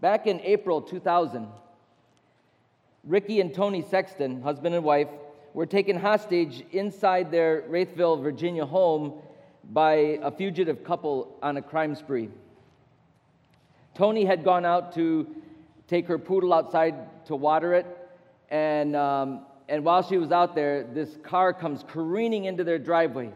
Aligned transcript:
Back 0.00 0.26
in 0.26 0.40
April 0.42 0.82
2000, 0.82 1.48
Ricky 3.04 3.40
and 3.40 3.54
Tony 3.54 3.80
Sexton, 3.80 4.42
husband 4.42 4.74
and 4.74 4.84
wife, 4.84 5.08
were 5.54 5.64
taken 5.64 5.96
hostage 5.96 6.62
inside 6.72 7.30
their 7.30 7.62
Wraithville, 7.62 8.20
Virginia 8.20 8.66
home 8.66 9.14
by 9.72 9.94
a 10.22 10.30
fugitive 10.30 10.84
couple 10.84 11.38
on 11.42 11.56
a 11.56 11.62
crime 11.62 11.94
spree. 11.94 12.28
Tony 13.94 14.26
had 14.26 14.44
gone 14.44 14.66
out 14.66 14.94
to 14.96 15.26
take 15.88 16.06
her 16.08 16.18
poodle 16.18 16.52
outside 16.52 17.24
to 17.24 17.34
water 17.34 17.72
it, 17.72 17.86
and, 18.50 18.94
um, 18.94 19.46
and 19.66 19.82
while 19.82 20.02
she 20.02 20.18
was 20.18 20.30
out 20.30 20.54
there, 20.54 20.84
this 20.84 21.16
car 21.22 21.54
comes 21.54 21.84
careening 21.88 22.44
into 22.44 22.64
their 22.64 22.78
driveway. 22.78 23.32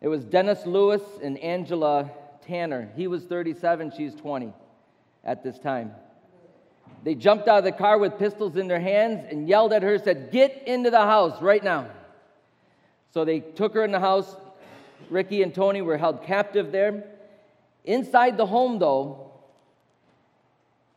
It 0.00 0.08
was 0.08 0.24
Dennis 0.24 0.66
Lewis 0.66 1.02
and 1.22 1.38
Angela 1.38 2.10
Tanner. 2.44 2.90
He 2.96 3.06
was 3.06 3.22
37, 3.22 3.92
she's 3.96 4.16
20 4.16 4.52
at 5.24 5.42
this 5.42 5.58
time. 5.58 5.92
They 7.02 7.14
jumped 7.14 7.48
out 7.48 7.58
of 7.58 7.64
the 7.64 7.72
car 7.72 7.98
with 7.98 8.18
pistols 8.18 8.56
in 8.56 8.68
their 8.68 8.80
hands 8.80 9.24
and 9.30 9.48
yelled 9.48 9.72
at 9.72 9.82
her, 9.82 9.98
said, 9.98 10.30
Get 10.30 10.64
into 10.66 10.90
the 10.90 10.98
house 10.98 11.40
right 11.40 11.62
now. 11.62 11.88
So 13.12 13.24
they 13.24 13.40
took 13.40 13.74
her 13.74 13.84
in 13.84 13.92
the 13.92 14.00
house. 14.00 14.36
Ricky 15.08 15.42
and 15.42 15.54
Tony 15.54 15.82
were 15.82 15.96
held 15.96 16.22
captive 16.22 16.72
there. 16.72 17.04
Inside 17.84 18.36
the 18.36 18.46
home, 18.46 18.78
though, 18.78 19.32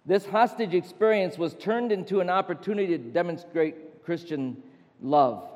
this 0.05 0.25
hostage 0.25 0.73
experience 0.73 1.37
was 1.37 1.53
turned 1.53 1.91
into 1.91 2.19
an 2.19 2.29
opportunity 2.29 2.97
to 2.97 3.03
demonstrate 3.03 4.03
Christian 4.03 4.61
love. 5.01 5.47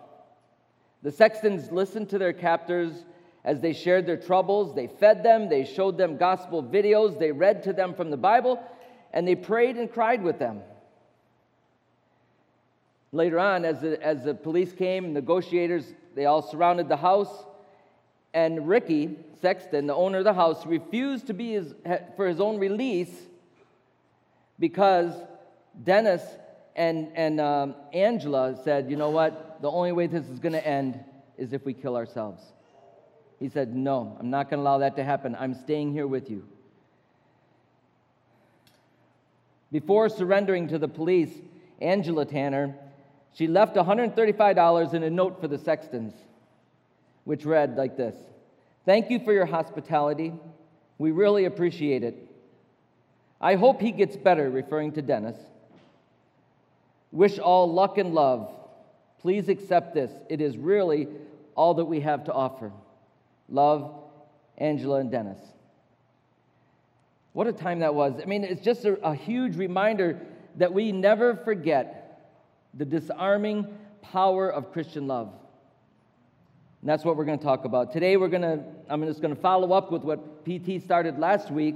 The 1.04 1.12
Sextons 1.12 1.72
listened 1.72 2.10
to 2.10 2.18
their 2.18 2.34
captors 2.34 3.06
as 3.48 3.62
they 3.62 3.72
shared 3.72 4.06
their 4.06 4.18
troubles. 4.18 4.76
They 4.76 4.88
fed 4.88 5.24
them, 5.24 5.48
they 5.48 5.64
showed 5.64 5.98
them 5.98 6.18
gospel 6.18 6.62
videos, 6.62 7.18
they 7.18 7.32
read 7.32 7.64
to 7.64 7.72
them 7.72 7.94
from 7.94 8.12
the 8.12 8.18
Bible, 8.18 8.62
and 9.14 9.26
they 9.26 9.36
prayed 9.36 9.78
and 9.78 9.90
cried 9.90 10.22
with 10.22 10.38
them. 10.38 10.60
Later 13.14 13.40
on, 13.40 13.64
as 13.64 13.80
the, 13.80 14.04
as 14.04 14.26
the 14.26 14.34
police 14.34 14.74
came, 14.74 15.14
negotiators, 15.14 15.86
they 16.14 16.26
all 16.26 16.42
surrounded 16.42 16.90
the 16.90 16.98
house, 16.98 17.46
and 18.34 18.68
Ricky 18.68 19.18
Sexton, 19.42 19.88
the 19.88 19.96
owner 19.96 20.18
of 20.18 20.26
the 20.26 20.34
house, 20.34 20.66
refused 20.66 21.28
to 21.28 21.34
be 21.34 21.54
his, 21.54 21.74
for 22.18 22.28
his 22.28 22.42
own 22.42 22.60
release 22.60 23.14
because 24.60 25.14
Dennis 25.86 26.22
and, 26.76 27.08
and 27.16 27.40
um, 27.40 27.76
Angela 27.94 28.60
said, 28.66 28.92
you 28.92 28.98
know 28.98 29.10
what, 29.10 29.62
the 29.62 29.72
only 29.72 29.94
way 29.94 30.08
this 30.08 30.28
is 30.28 30.40
going 30.40 30.54
to 30.54 30.68
end 30.68 31.00
is 31.38 31.54
if 31.54 31.66
we 31.66 31.74
kill 31.74 31.96
ourselves. 31.96 32.44
He 33.40 33.50
said, 33.50 33.76
No, 33.76 34.18
I'm 34.20 34.30
not 34.30 34.50
going 34.50 34.60
to 34.60 34.64
allow 34.64 34.80
that 34.80 34.96
to 34.96 35.04
happen. 35.04 35.36
I'm 35.40 35.54
staying 35.54 35.94
here 35.94 36.08
with 36.08 36.30
you. 36.30 36.48
Before 39.72 40.10
surrendering 40.10 40.70
to 40.70 40.78
the 40.78 40.88
police, 40.88 41.32
Angela 41.82 42.26
Tanner, 42.26 42.76
she 43.34 43.48
left 43.48 43.76
$135 43.76 44.94
in 44.94 45.04
a 45.04 45.10
note 45.10 45.40
for 45.40 45.48
the 45.48 45.58
Sextons, 45.58 46.14
which 47.26 47.46
read 47.46 47.76
like 47.76 47.98
this 47.98 48.16
Thank 48.86 49.10
you 49.10 49.20
for 49.20 49.34
your 49.34 49.46
hospitality. 49.46 50.34
We 50.98 51.12
really 51.12 51.46
appreciate 51.46 52.04
it. 52.04 52.16
I 53.40 53.56
hope 53.56 53.82
he 53.82 53.92
gets 53.92 54.18
better, 54.18 54.50
referring 54.50 54.94
to 54.94 55.02
Dennis. 55.02 55.36
Wish 57.12 57.38
all 57.38 57.72
luck 57.72 58.00
and 58.00 58.16
love. 58.16 58.52
Please 59.20 59.50
accept 59.50 59.94
this. 59.94 60.12
It 60.30 60.42
is 60.42 60.58
really 60.58 61.08
all 61.56 61.76
that 61.76 61.86
we 61.86 62.00
have 62.00 62.24
to 62.26 62.34
offer. 62.34 62.72
Love, 63.50 63.94
Angela 64.58 65.00
and 65.00 65.12
Dennis. 65.12 65.40
What 67.34 67.48
a 67.48 67.54
time 67.54 67.80
that 67.80 67.94
was. 67.94 68.14
I 68.22 68.26
mean, 68.26 68.44
it's 68.44 68.64
just 68.64 68.86
a, 68.86 68.94
a 69.04 69.14
huge 69.14 69.56
reminder 69.58 70.20
that 70.56 70.74
we 70.74 70.92
never 70.92 71.36
forget 71.36 72.34
the 72.74 72.86
disarming 72.86 73.68
power 74.02 74.50
of 74.52 74.72
Christian 74.72 75.08
love. 75.08 75.32
And 76.82 76.90
that's 76.90 77.04
what 77.04 77.18
we're 77.18 77.26
going 77.26 77.38
to 77.38 77.44
talk 77.44 77.66
about. 77.66 77.92
Today, 77.92 78.18
we're 78.18 78.28
going 78.28 78.42
to, 78.42 78.64
I'm 78.90 79.06
just 79.06 79.22
going 79.22 79.36
to 79.36 79.40
follow 79.42 79.74
up 79.74 79.92
with 79.92 80.04
what 80.04 80.46
PT 80.46 80.84
started 80.84 81.20
last 81.20 81.52
week. 81.52 81.76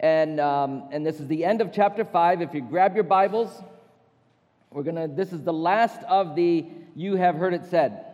And, 0.00 0.38
um, 0.38 0.88
and 0.92 1.04
this 1.04 1.18
is 1.18 1.26
the 1.26 1.44
end 1.44 1.60
of 1.60 1.72
chapter 1.72 2.04
5. 2.04 2.42
If 2.42 2.54
you 2.54 2.60
grab 2.60 2.94
your 2.94 3.04
Bibles, 3.04 3.50
we're 4.70 4.82
going 4.82 4.96
to, 4.96 5.08
this 5.08 5.32
is 5.32 5.42
the 5.42 5.52
last 5.52 6.02
of 6.04 6.36
the 6.36 6.66
You 6.94 7.16
Have 7.16 7.36
Heard 7.36 7.54
It 7.54 7.64
Said. 7.66 8.04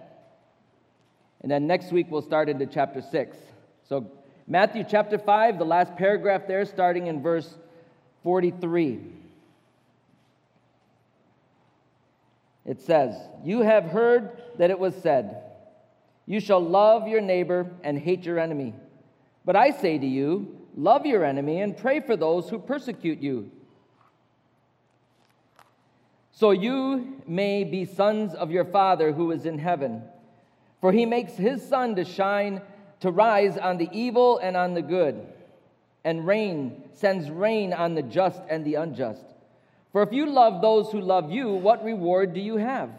And 1.44 1.50
then 1.50 1.66
next 1.66 1.93
week, 1.93 2.06
we'll 2.09 2.22
start 2.22 2.49
into 2.49 2.65
chapter 2.65 3.03
6. 3.03 3.37
So 3.87 4.10
Matthew 4.49 4.82
chapter 4.82 5.19
5, 5.19 5.59
the 5.59 5.66
last 5.66 5.94
paragraph 5.94 6.47
there, 6.49 6.65
starting 6.65 7.06
in 7.06 7.21
verse 7.21 7.55
43. 8.22 8.99
It 12.65 12.81
says, 12.81 13.15
You 13.44 13.60
have 13.60 13.84
heard 13.84 14.41
that 14.56 14.71
it 14.71 14.78
was 14.78 14.94
said, 14.94 15.43
You 16.25 16.41
shall 16.41 16.60
love 16.60 17.09
your 17.09 17.21
neighbor 17.21 17.71
and 17.82 17.99
hate 17.99 18.25
your 18.25 18.38
enemy. 18.38 18.72
But 19.44 19.55
I 19.55 19.72
say 19.72 19.99
to 19.99 20.06
you, 20.06 20.66
love 20.75 21.05
your 21.05 21.26
enemy 21.26 21.61
and 21.61 21.76
pray 21.76 22.00
for 22.00 22.16
those 22.16 22.49
who 22.49 22.59
persecute 22.59 23.21
you. 23.21 23.50
So 26.32 26.53
you 26.53 27.21
may 27.26 27.65
be 27.65 27.84
sons 27.84 28.34
of 28.34 28.50
your 28.50 28.65
Father 28.65 29.12
who 29.12 29.31
is 29.31 29.44
in 29.44 29.59
heaven. 29.59 30.05
For 30.84 30.92
he 30.92 31.06
makes 31.06 31.32
his 31.32 31.66
sun 31.66 31.96
to 31.96 32.04
shine 32.04 32.60
to 33.00 33.10
rise 33.10 33.56
on 33.56 33.78
the 33.78 33.88
evil 33.90 34.36
and 34.36 34.54
on 34.54 34.74
the 34.74 34.82
good, 34.82 35.18
and 36.04 36.26
rain 36.26 36.82
sends 36.92 37.30
rain 37.30 37.72
on 37.72 37.94
the 37.94 38.02
just 38.02 38.42
and 38.50 38.66
the 38.66 38.74
unjust. 38.74 39.24
For 39.92 40.02
if 40.02 40.12
you 40.12 40.26
love 40.26 40.60
those 40.60 40.92
who 40.92 41.00
love 41.00 41.30
you, 41.30 41.54
what 41.54 41.82
reward 41.82 42.34
do 42.34 42.40
you 42.40 42.58
have? 42.58 42.90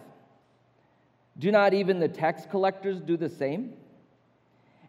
Do 1.37 1.51
not 1.51 1.75
even 1.75 1.99
the 1.99 2.07
tax 2.07 2.47
collectors 2.49 3.01
do 3.01 3.17
the 3.17 3.29
same? 3.29 3.73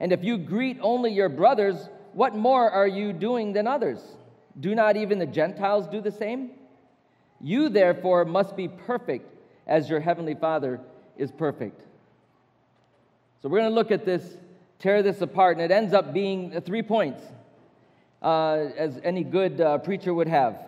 And 0.00 0.10
if 0.10 0.24
you 0.24 0.38
greet 0.38 0.78
only 0.80 1.12
your 1.12 1.28
brothers, 1.28 1.90
what 2.14 2.34
more 2.34 2.70
are 2.70 2.88
you 2.88 3.12
doing 3.12 3.52
than 3.52 3.66
others? 3.66 4.00
Do 4.58 4.74
not 4.74 4.96
even 4.96 5.18
the 5.18 5.26
Gentiles 5.26 5.86
do 5.86 6.00
the 6.00 6.10
same? 6.10 6.52
You 7.42 7.68
therefore 7.68 8.24
must 8.24 8.56
be 8.56 8.68
perfect 8.68 9.34
as 9.66 9.90
your 9.90 10.00
heavenly 10.00 10.34
Father 10.34 10.80
is 11.18 11.30
perfect. 11.30 11.85
So 13.46 13.50
we're 13.50 13.60
going 13.60 13.70
to 13.70 13.76
look 13.76 13.92
at 13.92 14.04
this 14.04 14.24
tear 14.80 15.04
this 15.04 15.20
apart, 15.20 15.56
and 15.56 15.64
it 15.64 15.72
ends 15.72 15.94
up 15.94 16.12
being 16.12 16.60
three 16.62 16.82
points, 16.82 17.22
uh, 18.20 18.70
as 18.76 18.98
any 19.04 19.22
good 19.22 19.60
uh, 19.60 19.78
preacher 19.78 20.12
would 20.12 20.26
have. 20.26 20.58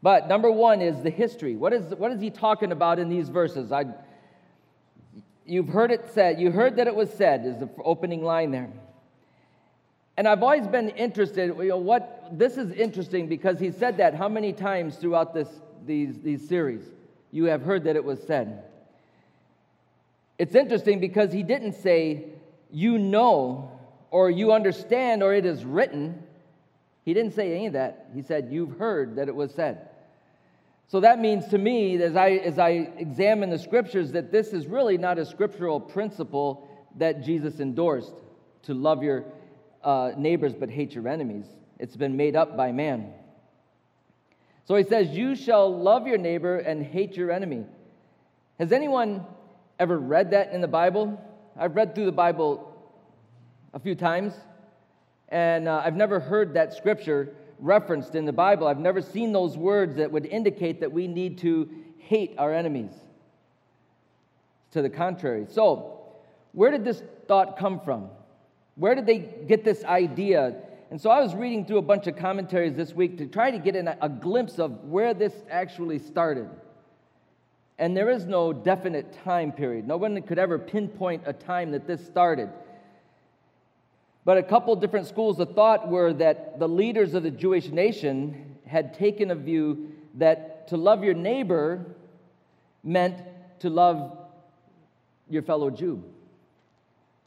But 0.00 0.28
number 0.28 0.50
one 0.50 0.80
is 0.80 1.02
the 1.02 1.10
history. 1.10 1.56
What 1.56 1.74
is, 1.74 1.94
what 1.96 2.10
is 2.10 2.22
he 2.22 2.30
talking 2.30 2.72
about 2.72 2.98
in 2.98 3.10
these 3.10 3.28
verses? 3.28 3.70
I, 3.70 3.84
you've 5.44 5.68
heard 5.68 5.90
it 5.90 6.08
said, 6.14 6.40
you 6.40 6.50
heard 6.52 6.76
that 6.76 6.86
it 6.86 6.96
was 6.96 7.12
said, 7.12 7.44
is 7.44 7.58
the 7.58 7.68
opening 7.84 8.24
line 8.24 8.50
there. 8.50 8.70
And 10.16 10.26
I've 10.26 10.42
always 10.42 10.66
been 10.68 10.88
interested, 10.88 11.48
you 11.48 11.68
know, 11.68 11.76
what, 11.76 12.30
this 12.32 12.56
is 12.56 12.72
interesting 12.72 13.28
because 13.28 13.60
he 13.60 13.72
said 13.72 13.98
that 13.98 14.14
how 14.14 14.30
many 14.30 14.54
times 14.54 14.96
throughout 14.96 15.34
this, 15.34 15.48
these, 15.84 16.18
these 16.22 16.48
series? 16.48 16.80
You 17.30 17.44
have 17.44 17.60
heard 17.60 17.84
that 17.84 17.94
it 17.94 18.04
was 18.04 18.22
said. 18.22 18.64
It's 20.40 20.54
interesting 20.54 21.00
because 21.00 21.30
he 21.34 21.42
didn't 21.42 21.74
say, 21.74 22.24
you 22.70 22.96
know, 22.96 23.78
or 24.10 24.30
you 24.30 24.54
understand, 24.54 25.22
or 25.22 25.34
it 25.34 25.44
is 25.44 25.66
written. 25.66 26.22
He 27.04 27.12
didn't 27.12 27.34
say 27.34 27.54
any 27.54 27.66
of 27.66 27.74
that. 27.74 28.08
He 28.14 28.22
said, 28.22 28.48
You've 28.50 28.78
heard 28.78 29.16
that 29.16 29.28
it 29.28 29.34
was 29.34 29.52
said. 29.52 29.90
So 30.88 31.00
that 31.00 31.18
means 31.18 31.48
to 31.48 31.58
me, 31.58 32.02
as 32.02 32.16
I, 32.16 32.30
as 32.30 32.58
I 32.58 32.70
examine 32.96 33.50
the 33.50 33.58
scriptures, 33.58 34.12
that 34.12 34.32
this 34.32 34.54
is 34.54 34.66
really 34.66 34.96
not 34.96 35.18
a 35.18 35.26
scriptural 35.26 35.78
principle 35.78 36.66
that 36.96 37.22
Jesus 37.22 37.60
endorsed 37.60 38.14
to 38.62 38.72
love 38.72 39.02
your 39.02 39.26
uh, 39.84 40.12
neighbors 40.16 40.54
but 40.54 40.70
hate 40.70 40.94
your 40.94 41.06
enemies. 41.06 41.44
It's 41.78 41.96
been 41.96 42.16
made 42.16 42.34
up 42.34 42.56
by 42.56 42.72
man. 42.72 43.12
So 44.64 44.74
he 44.74 44.84
says, 44.84 45.10
You 45.10 45.36
shall 45.36 45.82
love 45.82 46.06
your 46.06 46.16
neighbor 46.16 46.56
and 46.56 46.82
hate 46.82 47.14
your 47.14 47.30
enemy. 47.30 47.66
Has 48.58 48.72
anyone 48.72 49.26
ever 49.80 49.98
read 49.98 50.32
that 50.32 50.52
in 50.52 50.60
the 50.60 50.68
Bible? 50.68 51.18
I've 51.56 51.74
read 51.74 51.94
through 51.94 52.04
the 52.04 52.12
Bible 52.12 52.70
a 53.72 53.80
few 53.80 53.94
times, 53.94 54.34
and 55.30 55.66
uh, 55.66 55.82
I've 55.82 55.96
never 55.96 56.20
heard 56.20 56.54
that 56.54 56.74
scripture 56.74 57.34
referenced 57.58 58.14
in 58.14 58.26
the 58.26 58.32
Bible. 58.32 58.66
I've 58.66 58.78
never 58.78 59.00
seen 59.00 59.32
those 59.32 59.56
words 59.56 59.96
that 59.96 60.12
would 60.12 60.26
indicate 60.26 60.80
that 60.80 60.92
we 60.92 61.08
need 61.08 61.38
to 61.38 61.68
hate 61.96 62.34
our 62.36 62.52
enemies. 62.52 62.92
To 64.72 64.82
the 64.82 64.90
contrary. 64.90 65.46
So, 65.48 66.02
where 66.52 66.70
did 66.70 66.84
this 66.84 67.02
thought 67.26 67.58
come 67.58 67.80
from? 67.80 68.10
Where 68.74 68.94
did 68.94 69.06
they 69.06 69.18
get 69.18 69.64
this 69.64 69.82
idea? 69.84 70.56
And 70.90 71.00
so 71.00 71.08
I 71.08 71.20
was 71.20 71.34
reading 71.34 71.64
through 71.64 71.78
a 71.78 71.82
bunch 71.82 72.06
of 72.06 72.16
commentaries 72.16 72.76
this 72.76 72.92
week 72.92 73.16
to 73.18 73.26
try 73.26 73.50
to 73.50 73.58
get 73.58 73.76
a, 73.76 73.96
a 74.04 74.08
glimpse 74.08 74.58
of 74.58 74.84
where 74.84 75.14
this 75.14 75.32
actually 75.50 75.98
started. 75.98 76.48
And 77.80 77.96
there 77.96 78.10
is 78.10 78.26
no 78.26 78.52
definite 78.52 79.10
time 79.24 79.52
period. 79.52 79.88
No 79.88 79.96
one 79.96 80.20
could 80.20 80.38
ever 80.38 80.58
pinpoint 80.58 81.22
a 81.24 81.32
time 81.32 81.70
that 81.70 81.86
this 81.86 82.04
started. 82.04 82.50
But 84.26 84.36
a 84.36 84.42
couple 84.42 84.76
different 84.76 85.06
schools 85.06 85.40
of 85.40 85.54
thought 85.54 85.88
were 85.88 86.12
that 86.12 86.58
the 86.58 86.68
leaders 86.68 87.14
of 87.14 87.22
the 87.22 87.30
Jewish 87.30 87.70
nation 87.70 88.56
had 88.66 88.92
taken 88.92 89.30
a 89.30 89.34
view 89.34 89.92
that 90.16 90.68
to 90.68 90.76
love 90.76 91.02
your 91.02 91.14
neighbor 91.14 91.86
meant 92.84 93.16
to 93.60 93.70
love 93.70 94.18
your 95.30 95.42
fellow 95.42 95.70
Jew 95.70 96.04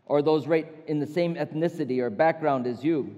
or 0.06 0.22
those 0.22 0.46
right 0.46 0.68
in 0.86 1.00
the 1.00 1.08
same 1.08 1.34
ethnicity 1.34 1.98
or 2.00 2.12
background 2.12 2.68
as 2.68 2.84
you. 2.84 3.16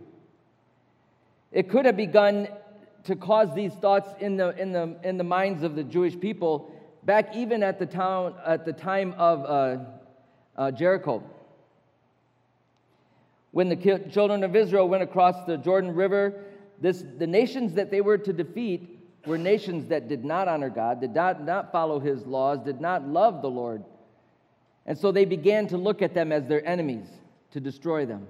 It 1.51 1.69
could 1.69 1.85
have 1.85 1.97
begun 1.97 2.47
to 3.03 3.15
cause 3.17 3.53
these 3.53 3.73
thoughts 3.73 4.09
in 4.21 4.37
the, 4.37 4.57
in 4.57 4.71
the, 4.71 4.95
in 5.03 5.17
the 5.17 5.23
minds 5.25 5.63
of 5.63 5.75
the 5.75 5.83
Jewish 5.83 6.17
people 6.17 6.71
back 7.05 7.35
even 7.35 7.63
at 7.63 7.79
the, 7.79 7.85
town, 7.85 8.35
at 8.45 8.65
the 8.65 8.73
time 8.73 9.13
of 9.17 9.45
uh, 9.45 9.83
uh, 10.57 10.71
Jericho. 10.71 11.23
When 13.51 13.69
the 13.69 14.09
children 14.11 14.43
of 14.43 14.55
Israel 14.55 14.89
went 14.89 15.03
across 15.03 15.45
the 15.45 15.57
Jordan 15.57 15.95
River, 15.95 16.43
this, 16.81 17.03
the 17.17 17.27
nations 17.27 17.75
that 17.75 17.89
they 17.89 18.01
were 18.01 18.17
to 18.17 18.33
defeat 18.33 18.99
were 19.25 19.37
nations 19.37 19.87
that 19.87 20.07
did 20.09 20.25
not 20.25 20.47
honor 20.47 20.69
God, 20.69 20.99
did 20.99 21.15
not, 21.15 21.43
not 21.43 21.71
follow 21.71 21.99
his 21.99 22.25
laws, 22.25 22.59
did 22.59 22.81
not 22.81 23.07
love 23.07 23.41
the 23.41 23.49
Lord. 23.49 23.83
And 24.85 24.97
so 24.97 25.11
they 25.11 25.25
began 25.25 25.67
to 25.67 25.77
look 25.77 26.01
at 26.01 26.13
them 26.13 26.31
as 26.31 26.45
their 26.47 26.65
enemies 26.67 27.07
to 27.51 27.59
destroy 27.59 28.05
them. 28.05 28.27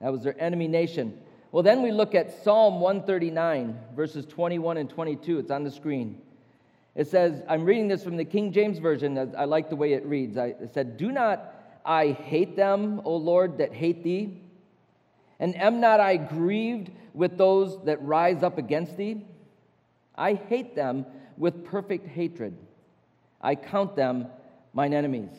That 0.00 0.12
was 0.12 0.22
their 0.22 0.38
enemy 0.40 0.68
nation. 0.68 1.18
Well, 1.52 1.62
then 1.62 1.82
we 1.82 1.90
look 1.90 2.14
at 2.14 2.44
Psalm 2.44 2.80
139, 2.80 3.78
verses 3.96 4.26
21 4.26 4.76
and 4.76 4.90
22. 4.90 5.38
It's 5.38 5.50
on 5.50 5.64
the 5.64 5.70
screen. 5.70 6.20
It 6.96 7.08
says, 7.08 7.42
I'm 7.46 7.64
reading 7.64 7.88
this 7.88 8.02
from 8.02 8.16
the 8.16 8.24
King 8.24 8.52
James 8.52 8.78
Version. 8.78 9.34
I 9.36 9.44
like 9.44 9.68
the 9.68 9.76
way 9.76 9.92
it 9.92 10.04
reads. 10.06 10.38
I, 10.38 10.54
said, 10.72 10.96
Do 10.96 11.12
not 11.12 11.52
I 11.84 12.12
hate 12.12 12.56
them, 12.56 13.02
O 13.04 13.16
Lord, 13.16 13.58
that 13.58 13.74
hate 13.74 14.02
thee? 14.02 14.40
And 15.38 15.54
am 15.56 15.78
not 15.78 16.00
I 16.00 16.16
grieved 16.16 16.90
with 17.12 17.36
those 17.36 17.78
that 17.84 18.02
rise 18.02 18.42
up 18.42 18.56
against 18.56 18.96
thee? 18.96 19.26
I 20.16 20.34
hate 20.34 20.74
them 20.74 21.04
with 21.36 21.66
perfect 21.66 22.08
hatred. 22.08 22.56
I 23.42 23.56
count 23.56 23.94
them 23.94 24.28
mine 24.72 24.94
enemies. 24.94 25.30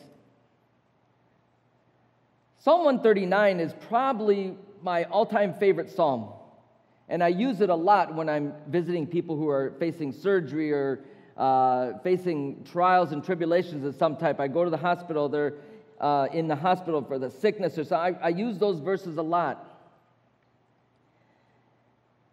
Psalm 2.60 2.84
139 2.84 3.58
is 3.58 3.72
probably 3.88 4.56
my 4.80 5.04
all 5.04 5.26
time 5.26 5.54
favorite 5.54 5.90
psalm. 5.90 6.28
And 7.08 7.24
I 7.24 7.28
use 7.28 7.60
it 7.60 7.70
a 7.70 7.74
lot 7.74 8.14
when 8.14 8.28
I'm 8.28 8.52
visiting 8.68 9.08
people 9.08 9.36
who 9.36 9.48
are 9.48 9.72
facing 9.80 10.12
surgery 10.12 10.70
or 10.72 11.00
uh, 11.38 11.98
facing 12.02 12.64
trials 12.64 13.12
and 13.12 13.24
tribulations 13.24 13.84
of 13.84 13.94
some 13.94 14.16
type. 14.16 14.40
I 14.40 14.48
go 14.48 14.64
to 14.64 14.70
the 14.70 14.76
hospital, 14.76 15.28
they're 15.28 15.54
uh, 16.00 16.26
in 16.32 16.48
the 16.48 16.56
hospital 16.56 17.02
for 17.02 17.18
the 17.18 17.30
sickness 17.30 17.78
or 17.78 17.84
so. 17.84 17.96
I, 17.96 18.14
I 18.20 18.28
use 18.28 18.58
those 18.58 18.80
verses 18.80 19.16
a 19.16 19.22
lot. 19.22 19.64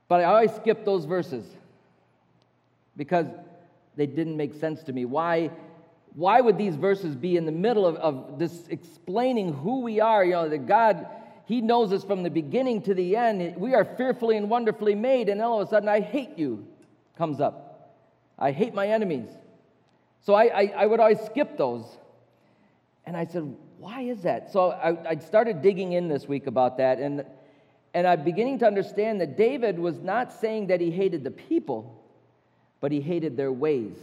But 0.07 0.21
I 0.21 0.25
always 0.25 0.53
skip 0.53 0.85
those 0.85 1.05
verses 1.05 1.45
because 2.97 3.27
they 3.95 4.05
didn't 4.05 4.37
make 4.37 4.53
sense 4.55 4.83
to 4.83 4.93
me. 4.93 5.05
Why 5.05 5.51
why 6.15 6.39
would 6.39 6.57
these 6.57 6.75
verses 6.75 7.13
be 7.13 7.35
in 7.35 7.45
the 7.45 7.51
middle 7.51 7.85
of, 7.85 7.97
of 7.97 8.39
this 8.39 8.67
explaining 8.69 9.53
who 9.53 9.81
we 9.81 9.99
are? 9.99 10.23
You 10.23 10.31
know, 10.31 10.49
that 10.49 10.65
God, 10.65 11.07
He 11.45 11.59
knows 11.59 11.91
us 11.91 12.05
from 12.05 12.23
the 12.23 12.29
beginning 12.29 12.81
to 12.83 12.93
the 12.93 13.17
end. 13.17 13.57
We 13.57 13.73
are 13.73 13.83
fearfully 13.83 14.37
and 14.37 14.49
wonderfully 14.49 14.95
made, 14.95 15.27
and 15.27 15.41
all 15.41 15.61
of 15.61 15.67
a 15.67 15.69
sudden, 15.69 15.89
I 15.89 15.99
hate 15.99 16.37
you 16.37 16.65
comes 17.17 17.41
up. 17.41 17.64
I 18.37 18.51
hate 18.51 18.73
my 18.73 18.87
enemies. 18.87 19.29
So 20.21 20.33
I, 20.33 20.43
I, 20.45 20.73
I 20.77 20.85
would 20.85 20.99
always 20.99 21.19
skip 21.21 21.57
those. 21.57 21.85
And 23.05 23.15
I 23.15 23.25
said, 23.25 23.55
why 23.77 24.01
is 24.01 24.23
that? 24.23 24.51
So 24.51 24.71
I, 24.71 25.11
I 25.11 25.17
started 25.17 25.61
digging 25.61 25.93
in 25.93 26.07
this 26.07 26.27
week 26.27 26.47
about 26.47 26.77
that, 26.77 26.99
and, 26.99 27.23
and 27.93 28.07
I'm 28.07 28.23
beginning 28.23 28.59
to 28.59 28.65
understand 28.65 29.21
that 29.21 29.37
David 29.37 29.77
was 29.77 29.99
not 29.99 30.33
saying 30.33 30.67
that 30.67 30.81
he 30.81 30.89
hated 30.89 31.23
the 31.23 31.31
people, 31.31 32.03
but 32.81 32.91
he 32.91 33.01
hated 33.01 33.37
their 33.37 33.51
ways. 33.51 33.95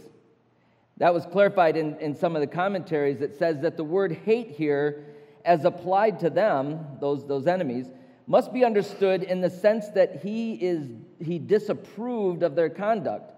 That 0.97 1.13
was 1.13 1.25
clarified 1.25 1.75
in, 1.75 1.97
in 1.99 2.15
some 2.15 2.35
of 2.35 2.41
the 2.41 2.47
commentaries. 2.47 3.21
It 3.21 3.37
says 3.37 3.59
that 3.61 3.77
the 3.77 3.83
word 3.83 4.11
hate 4.11 4.51
here, 4.51 5.03
as 5.43 5.65
applied 5.65 6.19
to 6.21 6.29
them, 6.29 6.85
those, 7.01 7.25
those 7.27 7.47
enemies, 7.47 7.87
must 8.27 8.53
be 8.53 8.63
understood 8.63 9.23
in 9.23 9.41
the 9.41 9.49
sense 9.49 9.89
that 9.89 10.21
he, 10.23 10.53
is, 10.53 10.87
he 11.19 11.39
disapproved 11.39 12.43
of 12.43 12.55
their 12.55 12.69
conduct, 12.69 13.33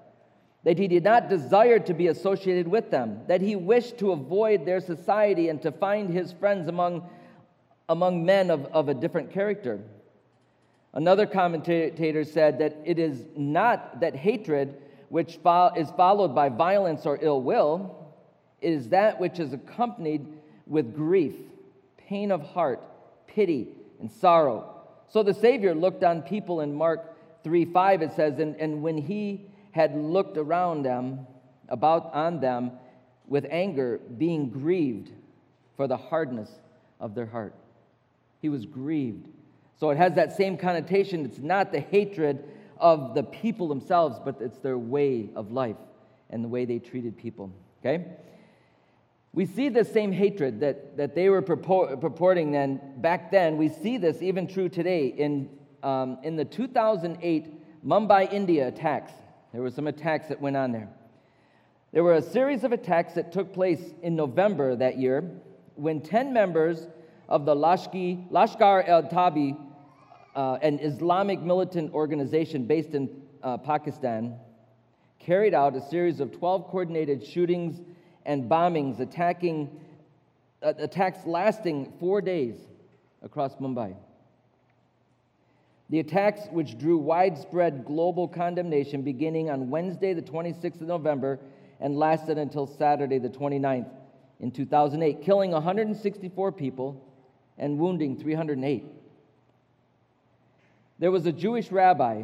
that 0.66 0.80
he 0.80 0.88
did 0.88 1.04
not 1.04 1.30
desire 1.30 1.78
to 1.78 1.94
be 1.94 2.08
associated 2.08 2.68
with 2.68 2.90
them, 2.90 3.22
that 3.28 3.40
he 3.40 3.56
wished 3.56 4.00
to 4.00 4.12
avoid 4.12 4.66
their 4.66 4.82
society 4.82 5.48
and 5.50 5.62
to 5.62 5.72
find 5.72 6.10
his 6.10 6.34
friends 6.34 6.68
among, 6.68 7.08
among 7.88 8.26
men 8.26 8.50
of, 8.50 8.66
of 8.66 8.90
a 8.90 8.94
different 8.94 9.32
character. 9.32 9.80
Another 10.92 11.28
commentator 11.28 12.24
said 12.24 12.58
that 12.60 12.78
it 12.84 12.98
is 12.98 13.26
not 13.38 14.00
that 14.00 14.16
hatred 14.16 14.82
which 15.10 15.38
is 15.78 15.92
followed 15.92 16.34
by 16.34 16.50
violence 16.50 17.06
or 17.06 17.20
ill 17.22 17.44
will, 17.44 18.14
is 18.60 18.90
that 18.90 19.20
which 19.20 19.40
is 19.40 19.54
accompanied 19.54 20.26
with 20.66 20.96
grief, 20.96 21.36
pain 21.96 22.32
of 22.32 22.42
heart, 22.42 22.82
pity, 23.28 23.68
and 24.00 24.12
sorrow. 24.12 24.82
So 25.10 25.22
the 25.22 25.34
Savior 25.34 25.76
looked 25.76 26.04
on 26.04 26.24
people 26.24 26.62
in 26.62 26.74
Mark 26.74 27.16
3 27.44 27.66
5, 27.66 28.02
it 28.02 28.14
says, 28.14 28.40
and, 28.40 28.56
and 28.56 28.82
when 28.82 28.98
he 28.98 29.46
had 29.75 29.94
looked 29.94 30.38
around 30.38 30.83
them, 30.83 31.27
about 31.68 32.13
on 32.13 32.39
them 32.39 32.72
with 33.27 33.45
anger, 33.50 34.00
being 34.18 34.50
grieved 34.50 35.12
for 35.75 35.86
the 35.86 35.98
hardness 35.98 36.50
of 37.01 37.13
their 37.13 37.25
heart. 37.25 37.54
He 38.42 38.48
was 38.48 38.66
grieved. 38.66 39.27
So 39.77 39.89
it 39.89 39.98
has 39.98 40.13
that 40.13 40.31
same 40.38 40.56
connotation. 40.56 41.25
It's 41.25 41.39
not 41.39 41.74
the 41.74 41.81
hatred 41.81 42.45
of 42.77 43.16
the 43.16 43.24
people 43.24 43.68
themselves, 43.68 44.18
but 44.24 44.38
it's 44.39 44.60
their 44.60 44.77
way 44.77 45.30
of 45.36 45.51
life 45.51 45.75
and 46.30 46.42
the 46.42 46.48
way 46.48 46.63
they 46.63 46.80
treated 46.80 47.18
people. 47.18 47.51
Okay? 47.81 48.06
We 49.33 49.45
see 49.45 49.68
the 49.68 49.83
same 49.83 50.13
hatred 50.13 50.62
that, 50.62 50.95
that 50.95 51.16
they 51.16 51.28
were 51.28 51.42
purport, 51.42 52.00
purporting 52.00 52.54
then 52.54 52.80
back 52.95 53.30
then. 53.30 53.57
We 53.57 53.68
see 53.68 53.98
this 53.98 54.21
even 54.21 54.48
true 54.48 54.69
today 54.69 55.07
in, 55.07 55.50
um, 55.83 56.19
in 56.24 56.38
the 56.38 56.45
2008 56.45 57.86
Mumbai, 57.86 58.31
India 58.31 58.69
attacks. 58.69 59.12
There 59.56 59.63
were 59.63 59.72
some 59.72 59.88
attacks 59.88 60.28
that 60.28 60.42
went 60.42 60.57
on 60.57 60.74
there. 60.74 60.90
There 61.94 62.04
were 62.04 62.16
a 62.16 62.22
series 62.22 62.66
of 62.66 62.74
attacks 62.74 63.13
that 63.13 63.31
took 63.31 63.54
place 63.54 63.80
in 64.04 64.13
November 64.13 64.75
that 64.75 64.98
year 64.98 65.24
when 65.75 66.02
10 66.02 66.34
members 66.34 66.90
of 67.30 67.46
the 67.46 67.56
Lashki, 67.56 68.30
Lashkar-e-Taiba 68.31 69.57
uh, 70.36 70.57
an 70.62 70.80
Islamic 70.80 71.40
militant 71.42 71.94
organization 71.94 72.66
based 72.66 72.96
in 72.96 73.10
uh, 73.44 73.56
Pakistan, 73.56 74.35
carried 75.19 75.54
out 75.54 75.74
a 75.74 75.81
series 75.88 76.19
of 76.19 76.33
12 76.33 76.68
coordinated 76.68 77.26
shootings 77.26 77.80
and 78.26 78.52
bombings, 78.52 79.00
attacking, 79.00 79.69
uh, 80.64 80.74
attacks 80.80 81.26
lasting 81.26 81.94
four 81.97 82.19
days 82.19 82.56
across 83.21 83.56
Mumbai. 83.56 83.95
The 85.89 85.99
attacks, 85.99 86.47
which 86.51 86.77
drew 86.77 86.97
widespread 86.97 87.85
global 87.85 88.27
condemnation 88.27 89.04
beginning 89.04 89.49
on 89.49 89.69
Wednesday, 89.69 90.13
the 90.13 90.21
26th 90.21 90.81
of 90.81 90.87
November, 90.87 91.39
and 91.80 91.97
lasted 91.97 92.37
until 92.37 92.65
Saturday, 92.65 93.19
the 93.19 93.30
29th 93.30 93.89
in 94.39 94.51
2008, 94.51 95.21
killing 95.21 95.51
164 95.51 96.51
people 96.51 97.01
and 97.57 97.77
wounding 97.77 98.18
308. 98.18 98.83
There 100.97 101.11
was 101.11 101.25
a 101.25 101.31
Jewish 101.31 101.71
rabbi, 101.71 102.23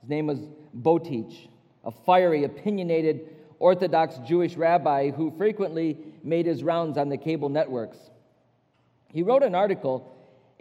his 0.00 0.08
name 0.08 0.26
was 0.26 0.38
Boteach, 0.74 1.48
a 1.84 1.90
fiery, 1.90 2.44
opinionated, 2.44 3.28
Orthodox 3.58 4.18
Jewish 4.26 4.56
rabbi 4.56 5.10
who 5.10 5.30
frequently 5.36 5.96
made 6.22 6.46
his 6.46 6.62
rounds 6.64 6.98
on 6.98 7.08
the 7.08 7.16
cable 7.16 7.48
networks. 7.48 7.98
He 9.12 9.22
wrote 9.22 9.42
an 9.42 9.54
article 9.54 10.12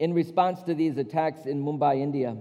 in 0.01 0.15
response 0.15 0.63
to 0.63 0.74
these 0.74 0.98
attacks 0.98 1.46
in 1.46 1.63
Mumbai, 1.63 2.01
India. 2.01 2.36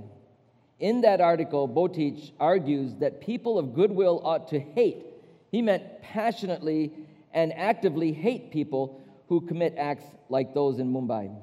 In 0.78 1.02
that 1.02 1.20
article, 1.20 1.68
Boteach 1.68 2.32
argues 2.40 2.94
that 3.00 3.20
people 3.20 3.58
of 3.58 3.74
goodwill 3.74 4.22
ought 4.24 4.48
to 4.48 4.58
hate. 4.58 5.04
He 5.52 5.60
meant 5.60 6.00
passionately 6.00 6.90
and 7.34 7.52
actively 7.52 8.14
hate 8.14 8.50
people 8.50 8.98
who 9.28 9.42
commit 9.42 9.74
acts 9.76 10.06
like 10.30 10.54
those 10.54 10.78
in 10.78 10.90
Mumbai. 10.90 11.36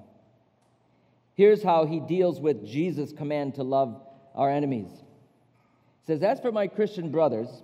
Here's 1.35 1.61
how 1.61 1.85
he 1.85 1.99
deals 1.99 2.41
with 2.41 2.65
Jesus' 2.65 3.13
command 3.13 3.53
to 3.53 3.63
love 3.63 4.01
our 4.33 4.49
enemies. 4.49 4.89
He 4.89 6.07
says, 6.07 6.23
As 6.23 6.39
for 6.39 6.51
my 6.51 6.65
Christian 6.65 7.11
brothers 7.11 7.61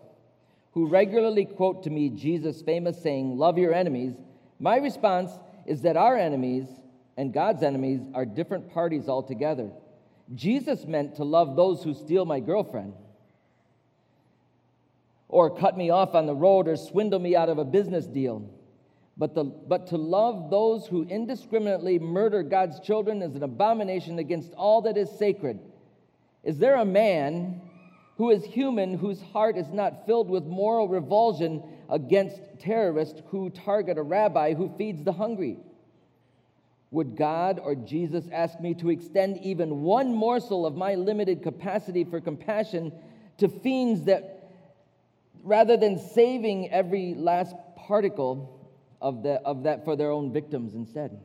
who 0.75 0.85
regularly 0.85 1.45
quote 1.45 1.81
to 1.83 1.89
me 1.89 2.09
Jesus' 2.09 2.61
famous 2.61 3.01
saying, 3.01 3.35
Love 3.35 3.57
your 3.57 3.73
enemies, 3.73 4.13
my 4.59 4.77
response 4.77 5.31
is 5.65 5.81
that 5.81 5.97
our 5.97 6.15
enemies 6.15 6.67
and 7.17 7.33
God's 7.33 7.63
enemies 7.63 8.01
are 8.13 8.25
different 8.25 8.73
parties 8.73 9.07
altogether. 9.07 9.69
Jesus 10.33 10.85
meant 10.85 11.15
to 11.17 11.23
love 11.23 11.55
those 11.55 11.83
who 11.83 11.93
steal 11.93 12.25
my 12.25 12.39
girlfriend, 12.39 12.93
or 15.27 15.55
cut 15.55 15.77
me 15.77 15.89
off 15.89 16.15
on 16.15 16.25
the 16.25 16.35
road, 16.35 16.67
or 16.67 16.75
swindle 16.75 17.19
me 17.19 17.35
out 17.35 17.49
of 17.49 17.57
a 17.57 17.65
business 17.65 18.05
deal. 18.05 18.49
But, 19.15 19.35
the, 19.35 19.43
but 19.43 19.87
to 19.87 19.97
love 19.97 20.49
those 20.49 20.87
who 20.87 21.03
indiscriminately 21.03 21.99
murder 21.99 22.41
God's 22.41 22.79
children 22.79 23.21
is 23.21 23.35
an 23.35 23.43
abomination 23.43 24.17
against 24.17 24.53
all 24.53 24.81
that 24.83 24.97
is 24.97 25.09
sacred. 25.19 25.59
Is 26.43 26.57
there 26.57 26.75
a 26.75 26.85
man 26.85 27.61
who 28.17 28.31
is 28.31 28.43
human 28.43 28.97
whose 28.97 29.21
heart 29.21 29.57
is 29.57 29.69
not 29.71 30.05
filled 30.05 30.29
with 30.29 30.45
moral 30.45 30.87
revulsion 30.87 31.63
against 31.89 32.39
terrorists 32.59 33.21
who 33.27 33.49
target 33.51 33.97
a 33.97 34.03
rabbi 34.03 34.53
who 34.53 34.73
feeds 34.77 35.03
the 35.03 35.13
hungry? 35.13 35.57
Would 36.93 37.15
God 37.15 37.59
or 37.59 37.73
Jesus 37.73 38.23
ask 38.31 38.59
me 38.59 38.75
to 38.75 38.91
extend 38.91 39.39
even 39.39 39.81
one 39.81 40.13
morsel 40.13 40.63
of 40.63 40.75
my 40.75 40.93
limited 40.93 41.41
capacity 41.41 42.03
for 42.03 42.21
compassion 42.21 42.93
to 43.39 43.47
fiends 43.49 44.05
that, 44.05 44.51
rather 45.43 45.75
than 45.75 45.97
saving 45.97 46.71
every 46.71 47.15
last 47.15 47.55
particle 47.75 48.69
of, 49.01 49.23
the, 49.23 49.41
of 49.41 49.63
that 49.63 49.83
for 49.85 49.95
their 49.95 50.11
own 50.11 50.31
victims 50.31 50.75
instead? 50.75 51.19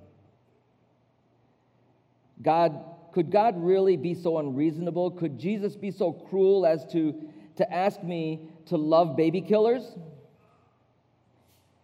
God, 2.40 2.82
could 3.12 3.30
God 3.30 3.62
really 3.62 3.98
be 3.98 4.14
so 4.14 4.38
unreasonable? 4.38 5.10
Could 5.10 5.38
Jesus 5.38 5.76
be 5.76 5.90
so 5.90 6.12
cruel 6.14 6.64
as 6.64 6.87
to, 6.92 7.14
to 7.56 7.70
ask 7.70 8.02
me 8.02 8.48
to 8.68 8.78
love 8.78 9.18
baby 9.18 9.42
killers? 9.42 9.82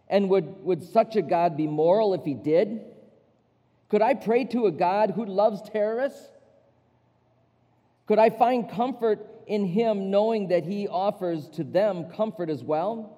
And 0.09 0.27
would, 0.31 0.63
would 0.63 0.81
such 0.81 1.15
a 1.15 1.21
God 1.21 1.55
be 1.55 1.67
moral 1.67 2.15
if 2.15 2.23
he 2.23 2.33
did? 2.33 2.81
Could 3.95 4.01
I 4.01 4.13
pray 4.13 4.43
to 4.47 4.65
a 4.65 4.73
God 4.73 5.11
who 5.11 5.23
loves 5.23 5.61
terrorists? 5.69 6.27
Could 8.07 8.19
I 8.19 8.29
find 8.29 8.69
comfort 8.69 9.25
in 9.47 9.63
him 9.63 10.11
knowing 10.11 10.49
that 10.49 10.65
he 10.65 10.85
offers 10.89 11.47
to 11.51 11.63
them 11.63 12.09
comfort 12.09 12.49
as 12.49 12.61
well? 12.61 13.17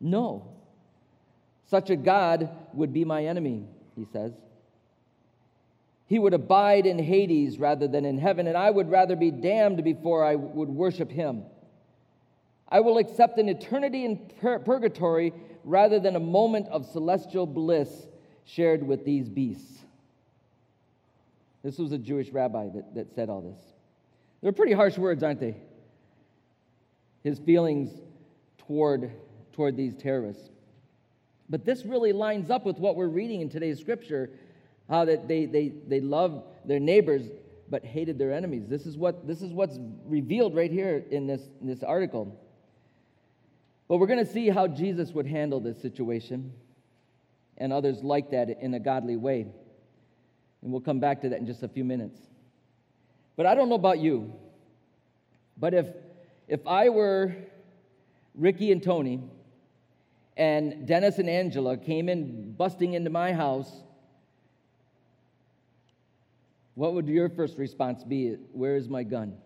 No. 0.00 0.52
Such 1.66 1.90
a 1.90 1.96
God 1.96 2.48
would 2.74 2.92
be 2.92 3.04
my 3.04 3.24
enemy, 3.24 3.64
he 3.96 4.04
says. 4.04 4.30
He 6.06 6.20
would 6.20 6.32
abide 6.32 6.86
in 6.86 7.00
Hades 7.00 7.58
rather 7.58 7.88
than 7.88 8.04
in 8.04 8.18
heaven, 8.18 8.46
and 8.46 8.56
I 8.56 8.70
would 8.70 8.92
rather 8.92 9.16
be 9.16 9.32
damned 9.32 9.82
before 9.82 10.24
I 10.24 10.36
would 10.36 10.68
worship 10.68 11.10
him. 11.10 11.42
I 12.68 12.78
will 12.78 12.98
accept 12.98 13.36
an 13.38 13.48
eternity 13.48 14.04
in 14.04 14.30
pur- 14.40 14.60
purgatory 14.60 15.32
rather 15.64 15.98
than 15.98 16.14
a 16.14 16.20
moment 16.20 16.68
of 16.68 16.86
celestial 16.86 17.46
bliss 17.46 18.06
shared 18.44 18.86
with 18.86 19.04
these 19.04 19.28
beasts. 19.28 19.86
This 21.62 21.78
was 21.78 21.92
a 21.92 21.98
Jewish 21.98 22.30
rabbi 22.30 22.68
that, 22.74 22.94
that 22.94 23.14
said 23.14 23.28
all 23.28 23.40
this. 23.40 23.58
They're 24.42 24.52
pretty 24.52 24.72
harsh 24.72 24.96
words, 24.96 25.22
aren't 25.22 25.40
they? 25.40 25.56
His 27.24 27.38
feelings 27.38 27.90
toward, 28.58 29.10
toward 29.52 29.76
these 29.76 29.96
terrorists. 29.96 30.48
But 31.50 31.64
this 31.64 31.84
really 31.84 32.12
lines 32.12 32.50
up 32.50 32.64
with 32.64 32.78
what 32.78 32.94
we're 32.94 33.08
reading 33.08 33.40
in 33.40 33.48
today's 33.48 33.80
scripture 33.80 34.30
how 34.88 35.04
that 35.04 35.28
they, 35.28 35.44
they, 35.44 35.72
they 35.86 36.00
love 36.00 36.44
their 36.64 36.80
neighbors 36.80 37.22
but 37.70 37.84
hated 37.84 38.18
their 38.18 38.32
enemies. 38.32 38.66
This 38.66 38.86
is, 38.86 38.96
what, 38.96 39.26
this 39.26 39.42
is 39.42 39.52
what's 39.52 39.78
revealed 40.06 40.54
right 40.54 40.70
here 40.70 41.04
in 41.10 41.26
this, 41.26 41.42
in 41.60 41.66
this 41.66 41.82
article. 41.82 42.40
But 43.88 43.98
we're 43.98 44.06
going 44.06 44.24
to 44.24 44.30
see 44.30 44.48
how 44.48 44.66
Jesus 44.66 45.10
would 45.12 45.26
handle 45.26 45.60
this 45.60 45.80
situation 45.80 46.52
and 47.58 47.72
others 47.72 48.02
like 48.02 48.30
that 48.30 48.48
in 48.62 48.72
a 48.74 48.80
godly 48.80 49.16
way. 49.16 49.48
And 50.62 50.72
we'll 50.72 50.80
come 50.80 51.00
back 51.00 51.22
to 51.22 51.28
that 51.28 51.38
in 51.38 51.46
just 51.46 51.62
a 51.62 51.68
few 51.68 51.84
minutes. 51.84 52.18
But 53.36 53.46
I 53.46 53.54
don't 53.54 53.68
know 53.68 53.76
about 53.76 54.00
you, 54.00 54.32
but 55.56 55.74
if, 55.74 55.86
if 56.48 56.66
I 56.66 56.88
were 56.88 57.34
Ricky 58.34 58.72
and 58.72 58.82
Tony, 58.82 59.22
and 60.36 60.86
Dennis 60.86 61.18
and 61.18 61.28
Angela 61.28 61.76
came 61.76 62.08
in 62.08 62.52
busting 62.52 62.94
into 62.94 63.10
my 63.10 63.32
house, 63.32 63.70
what 66.74 66.94
would 66.94 67.08
your 67.08 67.28
first 67.28 67.58
response 67.58 68.04
be? 68.04 68.36
Where 68.52 68.76
is 68.76 68.88
my 68.88 69.02
gun? 69.02 69.36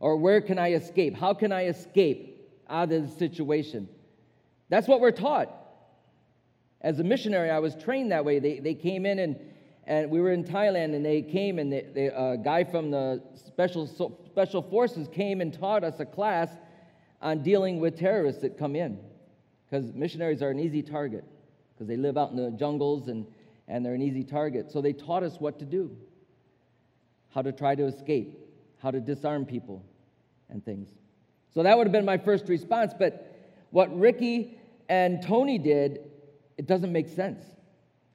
Or 0.00 0.16
where 0.16 0.40
can 0.40 0.58
I 0.58 0.72
escape? 0.72 1.14
How 1.14 1.34
can 1.34 1.52
I 1.52 1.66
escape 1.66 2.50
out 2.70 2.84
of 2.84 3.02
this 3.02 3.18
situation? 3.18 3.86
That's 4.70 4.88
what 4.88 5.00
we're 5.00 5.10
taught. 5.10 5.54
As 6.80 7.00
a 7.00 7.04
missionary, 7.04 7.50
I 7.50 7.58
was 7.58 7.74
trained 7.74 8.12
that 8.12 8.24
way. 8.24 8.38
They, 8.38 8.60
they 8.60 8.74
came 8.74 9.04
in 9.04 9.18
and 9.18 9.36
and 9.88 10.10
we 10.10 10.20
were 10.20 10.32
in 10.32 10.44
Thailand, 10.44 10.94
and 10.94 11.02
they 11.02 11.22
came, 11.22 11.58
and 11.58 11.72
a 11.72 12.14
uh, 12.14 12.36
guy 12.36 12.62
from 12.62 12.90
the 12.90 13.22
special 13.34 13.86
special 14.26 14.60
forces 14.60 15.08
came 15.08 15.40
and 15.40 15.52
taught 15.52 15.82
us 15.82 15.98
a 15.98 16.04
class 16.04 16.50
on 17.22 17.42
dealing 17.42 17.80
with 17.80 17.98
terrorists 17.98 18.42
that 18.42 18.58
come 18.58 18.76
in, 18.76 18.98
because 19.64 19.94
missionaries 19.94 20.42
are 20.42 20.50
an 20.50 20.60
easy 20.60 20.82
target, 20.82 21.24
because 21.72 21.88
they 21.88 21.96
live 21.96 22.18
out 22.18 22.30
in 22.30 22.36
the 22.36 22.50
jungles 22.50 23.08
and 23.08 23.26
and 23.66 23.84
they're 23.84 23.94
an 23.94 24.02
easy 24.02 24.24
target. 24.24 24.70
So 24.70 24.82
they 24.82 24.92
taught 24.92 25.22
us 25.22 25.36
what 25.40 25.58
to 25.58 25.64
do, 25.64 25.96
how 27.30 27.40
to 27.40 27.50
try 27.50 27.74
to 27.74 27.84
escape, 27.84 28.38
how 28.82 28.90
to 28.90 29.00
disarm 29.00 29.46
people, 29.46 29.82
and 30.50 30.62
things. 30.62 30.90
So 31.54 31.62
that 31.62 31.78
would 31.78 31.86
have 31.86 31.92
been 31.92 32.04
my 32.04 32.18
first 32.18 32.46
response. 32.50 32.92
But 32.98 33.34
what 33.70 33.98
Ricky 33.98 34.58
and 34.90 35.22
Tony 35.22 35.56
did, 35.56 36.00
it 36.58 36.66
doesn't 36.66 36.92
make 36.92 37.08
sense. 37.08 37.42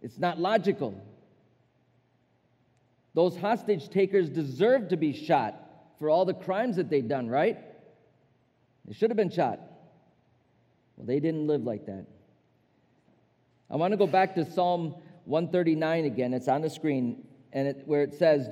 It's 0.03 0.19
not 0.19 0.39
logical. 0.39 1.01
Those 3.13 3.37
hostage 3.37 3.89
takers 3.89 4.29
deserved 4.29 4.89
to 4.89 4.97
be 4.97 5.13
shot 5.13 5.55
for 5.99 6.09
all 6.09 6.25
the 6.25 6.33
crimes 6.33 6.77
that 6.77 6.89
they'd 6.89 7.07
done, 7.07 7.29
right? 7.29 7.57
They 8.85 8.93
should 8.93 9.09
have 9.09 9.17
been 9.17 9.29
shot. 9.29 9.59
Well, 10.97 11.05
they 11.05 11.19
didn't 11.19 11.47
live 11.47 11.63
like 11.63 11.85
that. 11.85 12.05
I 13.69 13.75
want 13.75 13.91
to 13.91 13.97
go 13.97 14.07
back 14.07 14.35
to 14.35 14.51
Psalm 14.51 14.95
139 15.25 16.05
again. 16.05 16.33
It's 16.33 16.47
on 16.47 16.61
the 16.61 16.69
screen, 16.69 17.25
and 17.53 17.67
it, 17.67 17.83
where 17.85 18.03
it 18.03 18.13
says, 18.13 18.49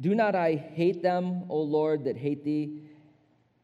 Do 0.00 0.14
not 0.14 0.34
I 0.34 0.54
hate 0.54 1.02
them, 1.02 1.44
O 1.48 1.60
Lord, 1.60 2.04
that 2.04 2.16
hate 2.16 2.44
thee? 2.44 2.82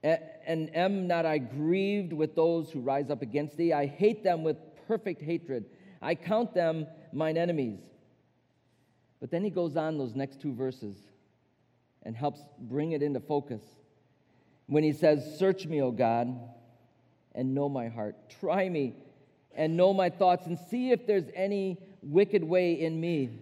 And 0.02 0.74
am 0.74 1.06
not 1.06 1.26
I 1.26 1.38
grieved 1.38 2.12
with 2.12 2.34
those 2.34 2.70
who 2.70 2.80
rise 2.80 3.10
up 3.10 3.22
against 3.22 3.56
thee? 3.56 3.72
I 3.72 3.86
hate 3.86 4.24
them 4.24 4.42
with 4.42 4.56
perfect 4.88 5.22
hatred. 5.22 5.66
I 6.00 6.16
count 6.16 6.54
them 6.54 6.86
mine 7.12 7.36
enemies. 7.36 7.78
But 9.22 9.30
then 9.30 9.44
he 9.44 9.50
goes 9.50 9.76
on 9.76 9.98
those 9.98 10.16
next 10.16 10.40
two 10.40 10.52
verses 10.52 10.96
and 12.02 12.16
helps 12.16 12.40
bring 12.58 12.90
it 12.90 13.04
into 13.04 13.20
focus. 13.20 13.62
When 14.66 14.82
he 14.82 14.92
says, 14.92 15.38
Search 15.38 15.64
me, 15.64 15.80
O 15.80 15.92
God, 15.92 16.36
and 17.32 17.54
know 17.54 17.68
my 17.68 17.86
heart. 17.86 18.16
Try 18.40 18.68
me 18.68 18.96
and 19.54 19.76
know 19.76 19.94
my 19.94 20.10
thoughts, 20.10 20.46
and 20.46 20.58
see 20.58 20.90
if 20.90 21.06
there's 21.06 21.26
any 21.36 21.78
wicked 22.02 22.42
way 22.42 22.72
in 22.72 23.00
me, 23.00 23.38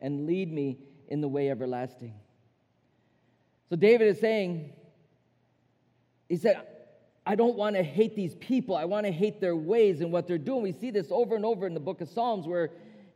and 0.00 0.26
lead 0.26 0.52
me 0.52 0.78
in 1.08 1.20
the 1.20 1.28
way 1.28 1.50
everlasting. 1.50 2.14
So 3.68 3.74
David 3.74 4.06
is 4.06 4.20
saying, 4.20 4.74
he 6.28 6.36
said, 6.36 6.60
I 7.26 7.34
don't 7.34 7.56
want 7.56 7.74
to 7.74 7.82
hate 7.82 8.14
these 8.14 8.36
people. 8.36 8.76
I 8.76 8.84
want 8.84 9.06
to 9.06 9.12
hate 9.12 9.40
their 9.40 9.56
ways 9.56 10.02
and 10.02 10.12
what 10.12 10.28
they're 10.28 10.38
doing. 10.38 10.62
We 10.62 10.72
see 10.72 10.92
this 10.92 11.08
over 11.10 11.34
and 11.34 11.44
over 11.44 11.66
in 11.66 11.74
the 11.74 11.80
book 11.80 12.00
of 12.00 12.08
Psalms 12.08 12.46
where 12.46 12.70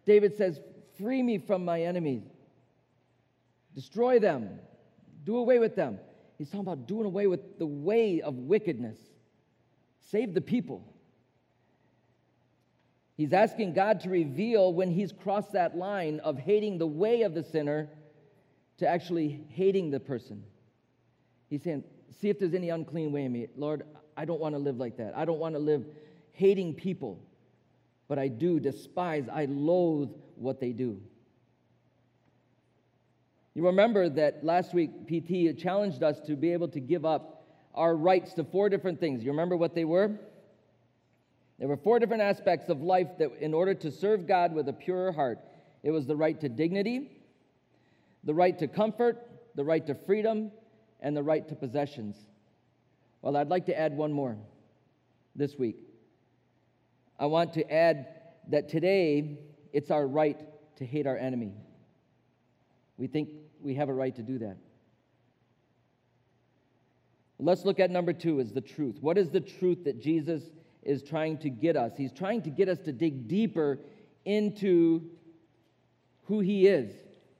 David 0.06 0.36
says, 0.36 0.58
Free 1.00 1.22
me 1.22 1.38
from 1.38 1.64
my 1.64 1.82
enemies. 1.82 2.22
Destroy 3.74 4.18
them. 4.18 4.58
Do 5.24 5.38
away 5.38 5.58
with 5.58 5.74
them. 5.74 5.98
He's 6.38 6.48
talking 6.48 6.60
about 6.60 6.86
doing 6.86 7.06
away 7.06 7.26
with 7.26 7.58
the 7.58 7.66
way 7.66 8.20
of 8.20 8.34
wickedness. 8.34 8.98
Save 10.10 10.34
the 10.34 10.40
people. 10.40 10.84
He's 13.16 13.32
asking 13.32 13.74
God 13.74 14.00
to 14.00 14.10
reveal 14.10 14.72
when 14.72 14.90
he's 14.90 15.12
crossed 15.12 15.52
that 15.52 15.76
line 15.76 16.20
of 16.20 16.38
hating 16.38 16.78
the 16.78 16.86
way 16.86 17.22
of 17.22 17.34
the 17.34 17.42
sinner 17.42 17.88
to 18.78 18.88
actually 18.88 19.44
hating 19.50 19.90
the 19.90 20.00
person. 20.00 20.42
He's 21.48 21.62
saying, 21.62 21.84
See 22.18 22.28
if 22.28 22.38
there's 22.38 22.54
any 22.54 22.70
unclean 22.70 23.12
way 23.12 23.24
in 23.24 23.32
me. 23.32 23.46
Lord, 23.56 23.84
I 24.16 24.24
don't 24.24 24.40
want 24.40 24.54
to 24.54 24.58
live 24.58 24.78
like 24.78 24.96
that. 24.98 25.16
I 25.16 25.24
don't 25.24 25.38
want 25.38 25.54
to 25.54 25.58
live 25.58 25.86
hating 26.32 26.74
people 26.74 27.22
but 28.10 28.18
I 28.18 28.26
do 28.26 28.58
despise, 28.58 29.28
I 29.32 29.46
loathe 29.48 30.10
what 30.34 30.58
they 30.58 30.72
do. 30.72 31.00
You 33.54 33.66
remember 33.66 34.08
that 34.08 34.44
last 34.44 34.74
week 34.74 35.06
PT 35.06 35.56
challenged 35.56 36.02
us 36.02 36.18
to 36.26 36.34
be 36.34 36.52
able 36.52 36.66
to 36.70 36.80
give 36.80 37.04
up 37.04 37.46
our 37.72 37.94
rights 37.94 38.34
to 38.34 38.42
four 38.42 38.68
different 38.68 38.98
things. 38.98 39.22
You 39.22 39.30
remember 39.30 39.56
what 39.56 39.76
they 39.76 39.84
were? 39.84 40.10
There 41.60 41.68
were 41.68 41.76
four 41.76 42.00
different 42.00 42.22
aspects 42.24 42.68
of 42.68 42.82
life 42.82 43.06
that, 43.20 43.30
in 43.40 43.54
order 43.54 43.74
to 43.74 43.92
serve 43.92 44.26
God 44.26 44.54
with 44.54 44.68
a 44.68 44.72
pure 44.72 45.12
heart, 45.12 45.38
it 45.84 45.92
was 45.92 46.08
the 46.08 46.16
right 46.16 46.40
to 46.40 46.48
dignity, 46.48 47.12
the 48.24 48.34
right 48.34 48.58
to 48.58 48.66
comfort, 48.66 49.24
the 49.54 49.62
right 49.64 49.86
to 49.86 49.94
freedom, 49.94 50.50
and 50.98 51.16
the 51.16 51.22
right 51.22 51.48
to 51.48 51.54
possessions. 51.54 52.16
Well, 53.22 53.36
I'd 53.36 53.50
like 53.50 53.66
to 53.66 53.78
add 53.78 53.96
one 53.96 54.10
more 54.10 54.36
this 55.36 55.56
week 55.56 55.89
I 57.20 57.26
want 57.26 57.52
to 57.54 57.72
add 57.72 58.08
that 58.48 58.68
today 58.68 59.38
it's 59.72 59.92
our 59.92 60.04
right 60.04 60.40
to 60.78 60.84
hate 60.84 61.06
our 61.06 61.16
enemy. 61.16 61.52
We 62.96 63.06
think 63.06 63.28
we 63.62 63.76
have 63.76 63.88
a 63.88 63.94
right 63.94 64.16
to 64.16 64.22
do 64.22 64.38
that. 64.38 64.56
Let's 67.38 67.64
look 67.64 67.78
at 67.78 67.90
number 67.90 68.12
two 68.12 68.40
is 68.40 68.52
the 68.52 68.60
truth. 68.60 68.96
What 69.00 69.16
is 69.16 69.30
the 69.30 69.40
truth 69.40 69.84
that 69.84 70.02
Jesus 70.02 70.42
is 70.82 71.02
trying 71.02 71.38
to 71.38 71.50
get 71.50 71.76
us. 71.76 71.92
He's 71.96 72.12
trying 72.12 72.42
to 72.42 72.50
get 72.50 72.68
us 72.68 72.78
to 72.80 72.92
dig 72.92 73.28
deeper 73.28 73.78
into 74.24 75.02
who 76.24 76.40
He 76.40 76.66
is 76.66 76.90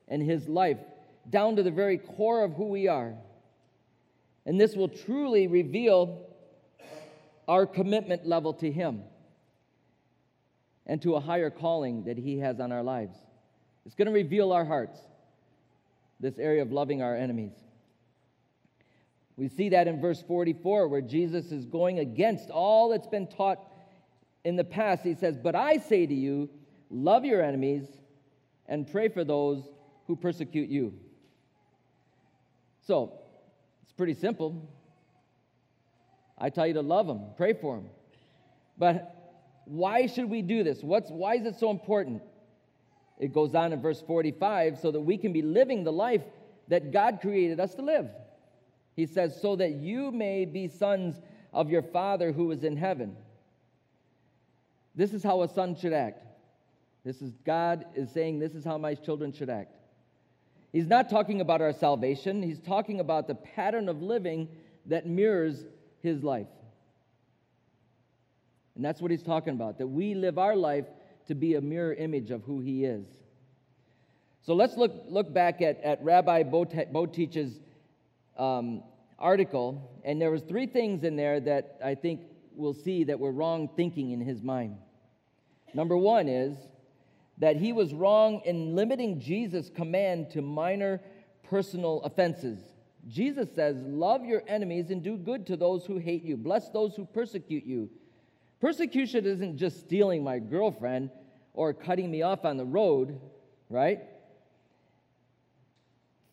and 0.09 0.23
His 0.23 0.49
life, 0.49 0.79
down 1.29 1.57
to 1.57 1.63
the 1.63 1.71
very 1.71 1.99
core 1.99 2.45
of 2.45 2.53
who 2.55 2.67
we 2.67 2.89
are. 2.89 3.15
And 4.45 4.61
this 4.61 4.75
will 4.75 4.89
truly 4.89 5.47
reveal 5.47 6.27
our 7.47 7.67
commitment 7.67 8.27
level 8.27 8.53
to 8.55 8.71
Him 8.71 9.03
and 10.87 11.01
to 11.03 11.15
a 11.15 11.21
higher 11.21 11.51
calling 11.51 12.05
that 12.05 12.19
He 12.19 12.39
has 12.39 12.61
on 12.61 12.73
our 12.73 12.83
lives. 12.83 13.17
It's 13.87 13.95
going 13.95 14.07
to 14.07 14.13
reveal 14.13 14.53
our 14.53 14.65
hearts, 14.65 14.99
this 16.19 16.39
area 16.39 16.63
of 16.63 16.73
loving 16.73 17.03
our 17.03 17.17
enemies. 17.17 17.53
We 19.37 19.49
see 19.49 19.71
that 19.71 19.89
in 19.89 20.01
verse 20.01 20.23
44, 20.23 20.89
where 20.89 21.01
Jesus 21.01 21.51
is 21.51 21.65
going 21.65 21.99
against 21.99 22.51
all 22.51 22.91
that's 22.91 23.07
been 23.07 23.27
taught 23.27 23.59
in 24.45 24.57
the 24.57 24.65
past. 24.65 25.03
He 25.03 25.15
says, 25.15 25.39
But 25.39 25.55
I 25.55 25.79
say 25.79 26.07
to 26.07 26.15
you, 26.15 26.51
love 26.91 27.25
your 27.25 27.43
enemies 27.43 27.87
and 28.67 28.91
pray 28.91 29.09
for 29.09 29.25
those 29.25 29.63
who 30.07 30.17
persecute 30.17 30.69
you. 30.69 30.93
So, 32.87 33.21
it's 33.83 33.93
pretty 33.93 34.15
simple. 34.15 34.69
I 36.37 36.51
tell 36.51 36.67
you 36.67 36.75
to 36.75 36.83
love 36.83 37.07
them, 37.07 37.23
pray 37.37 37.53
for 37.53 37.77
them. 37.77 37.87
But 38.77 39.20
why 39.71 40.07
should 40.07 40.29
we 40.29 40.43
do 40.43 40.65
this? 40.65 40.83
What's, 40.83 41.11
why 41.11 41.37
is 41.37 41.47
it 41.47 41.59
so 41.59 41.71
important? 41.71 42.23
It 43.21 43.33
goes 43.33 43.55
on 43.55 43.73
in 43.73 43.81
verse 43.81 44.01
45 44.01 44.79
so 44.79 44.91
that 44.91 45.01
we 45.01 45.17
can 45.17 45.33
be 45.33 45.43
living 45.43 45.85
the 45.85 45.93
life 45.93 46.23
that 46.69 46.91
God 46.91 47.21
created 47.21 47.61
us 47.61 47.75
to 47.77 47.83
live. 47.83 48.09
He 48.97 49.07
says, 49.07 49.41
so 49.41 49.55
that 49.57 49.73
you 49.73 50.11
may 50.11 50.45
be 50.45 50.67
sons 50.67 51.21
of 51.53 51.71
your 51.71 51.83
Father 51.83 52.33
who 52.33 52.51
is 52.51 52.65
in 52.65 52.77
heaven. 52.77 53.17
This 54.97 55.15
is 55.15 55.23
how 55.23 55.43
a 55.43 55.49
son 55.49 55.77
should 55.77 55.93
act. 55.93 56.25
This 57.05 57.23
is 57.23 57.33
God 57.47 57.87
is 57.95 58.11
saying, 58.11 58.41
This 58.41 58.55
is 58.55 58.65
how 58.65 58.77
my 58.77 58.95
children 58.95 59.33
should 59.33 59.49
act. 59.49 59.75
He's 60.73 60.87
not 60.87 61.09
talking 61.09 61.41
about 61.41 61.63
our 61.63 61.73
salvation, 61.73 62.43
he's 62.43 62.61
talking 62.61 63.01
about 63.01 63.27
the 63.27 63.37
pattern 63.37 63.89
of 63.89 64.03
living 64.03 64.49
that 64.87 65.07
mirrors 65.07 65.65
his 66.03 66.23
life. 66.23 66.49
And 68.81 68.85
that's 68.87 69.03
what 69.03 69.11
he's 69.11 69.23
talking 69.23 69.53
about, 69.53 69.77
that 69.77 69.89
we 69.89 70.15
live 70.15 70.39
our 70.39 70.57
life 70.57 70.87
to 71.27 71.35
be 71.35 71.57
a 71.57 71.61
mirror 71.61 71.93
image 71.93 72.31
of 72.31 72.43
who 72.45 72.61
he 72.61 72.87
is. 72.87 73.05
So 74.41 74.55
let's 74.55 74.75
look, 74.79 75.05
look 75.07 75.35
back 75.35 75.61
at, 75.61 75.83
at 75.83 76.03
Rabbi 76.03 76.45
Boteach's 76.45 77.61
um, 78.39 78.83
article, 79.19 80.01
and 80.03 80.19
there 80.19 80.31
was 80.31 80.41
three 80.45 80.65
things 80.65 81.05
in 81.05 81.15
there 81.15 81.41
that 81.41 81.79
I 81.85 81.95
think 81.95 82.23
we'll 82.55 82.73
see 82.73 83.05
that 83.05 83.21
were 83.21 83.33
wrong 83.33 83.69
thinking 83.77 84.13
in 84.13 84.23
his 84.23 84.43
mind. 84.43 84.79
Number 85.75 85.99
one 85.99 86.27
is 86.27 86.57
that 87.37 87.57
he 87.57 87.75
was 87.75 87.93
wrong 87.93 88.41
in 88.47 88.75
limiting 88.75 89.21
Jesus' 89.21 89.69
command 89.69 90.31
to 90.31 90.41
minor 90.41 91.03
personal 91.43 92.01
offenses. 92.01 92.59
Jesus 93.07 93.55
says, 93.55 93.77
Love 93.83 94.25
your 94.25 94.43
enemies 94.49 94.91
and 94.91 95.03
do 95.03 95.19
good 95.19 95.47
to 95.49 95.59
those 95.59 95.85
who 95.85 95.99
hate 95.99 96.25
you. 96.25 96.39
Bless 96.39 96.71
those 96.71 96.97
who 96.97 97.05
persecute 97.05 97.67
you. 97.67 97.91
Persecution 98.61 99.25
isn't 99.25 99.57
just 99.57 99.81
stealing 99.81 100.23
my 100.23 100.39
girlfriend 100.39 101.11
or 101.55 101.73
cutting 101.73 102.11
me 102.11 102.23
off 102.23 102.45
on 102.45 102.57
the 102.57 102.65
road, 102.65 103.19
right? 103.69 104.01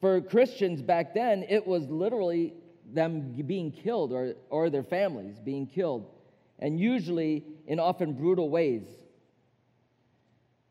For 0.02 0.22
Christians 0.22 0.82
back 0.82 1.14
then, 1.14 1.46
it 1.50 1.66
was 1.66 1.88
literally 1.88 2.54
them 2.94 3.34
being 3.46 3.72
killed 3.72 4.12
or, 4.12 4.36
or 4.50 4.70
their 4.70 4.84
families 4.84 5.40
being 5.40 5.68
killed, 5.68 6.10
and 6.60 6.80
usually 6.80 7.44
in 7.66 7.80
often 7.80 8.14
brutal 8.14 8.50
ways. 8.50 8.84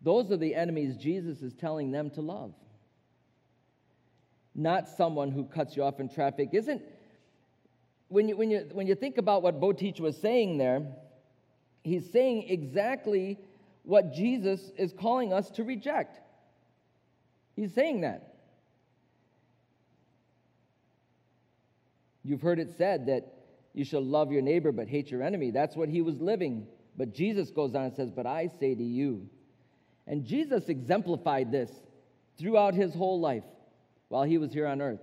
Those 0.02 0.30
are 0.30 0.36
the 0.36 0.54
enemies 0.54 0.96
Jesus 0.96 1.42
is 1.42 1.54
telling 1.54 1.90
them 1.90 2.10
to 2.10 2.20
love. 2.20 2.52
Not 4.54 4.88
someone 4.88 5.30
who 5.30 5.44
cuts 5.44 5.76
you 5.76 5.82
off 5.82 6.00
in 6.00 6.08
traffic. 6.08 6.50
Isn't, 6.52 6.82
when 8.08 8.28
you, 8.28 8.36
when 8.36 8.50
you, 8.50 8.68
when 8.72 8.86
you 8.86 8.94
think 8.94 9.18
about 9.18 9.42
what 9.42 9.60
Boteach 9.60 10.00
was 10.00 10.16
saying 10.16 10.58
there, 10.58 10.86
he's 11.86 12.10
saying 12.10 12.48
exactly 12.48 13.38
what 13.84 14.12
Jesus 14.12 14.72
is 14.76 14.92
calling 14.92 15.32
us 15.32 15.50
to 15.52 15.64
reject. 15.64 16.20
He's 17.54 17.72
saying 17.72 18.02
that. 18.02 18.34
You've 22.24 22.42
heard 22.42 22.58
it 22.58 22.76
said 22.76 23.06
that 23.06 23.32
you 23.72 23.84
shall 23.84 24.04
love 24.04 24.32
your 24.32 24.42
neighbor 24.42 24.72
but 24.72 24.88
hate 24.88 25.10
your 25.10 25.22
enemy. 25.22 25.52
That's 25.52 25.76
what 25.76 25.88
he 25.88 26.02
was 26.02 26.20
living. 26.20 26.66
But 26.96 27.14
Jesus 27.14 27.50
goes 27.50 27.74
on 27.74 27.84
and 27.84 27.94
says, 27.94 28.10
But 28.10 28.26
I 28.26 28.50
say 28.58 28.74
to 28.74 28.82
you. 28.82 29.28
And 30.06 30.24
Jesus 30.24 30.68
exemplified 30.68 31.52
this 31.52 31.70
throughout 32.38 32.74
his 32.74 32.94
whole 32.94 33.20
life 33.20 33.44
while 34.08 34.24
he 34.24 34.38
was 34.38 34.52
here 34.52 34.66
on 34.66 34.80
earth. 34.80 35.00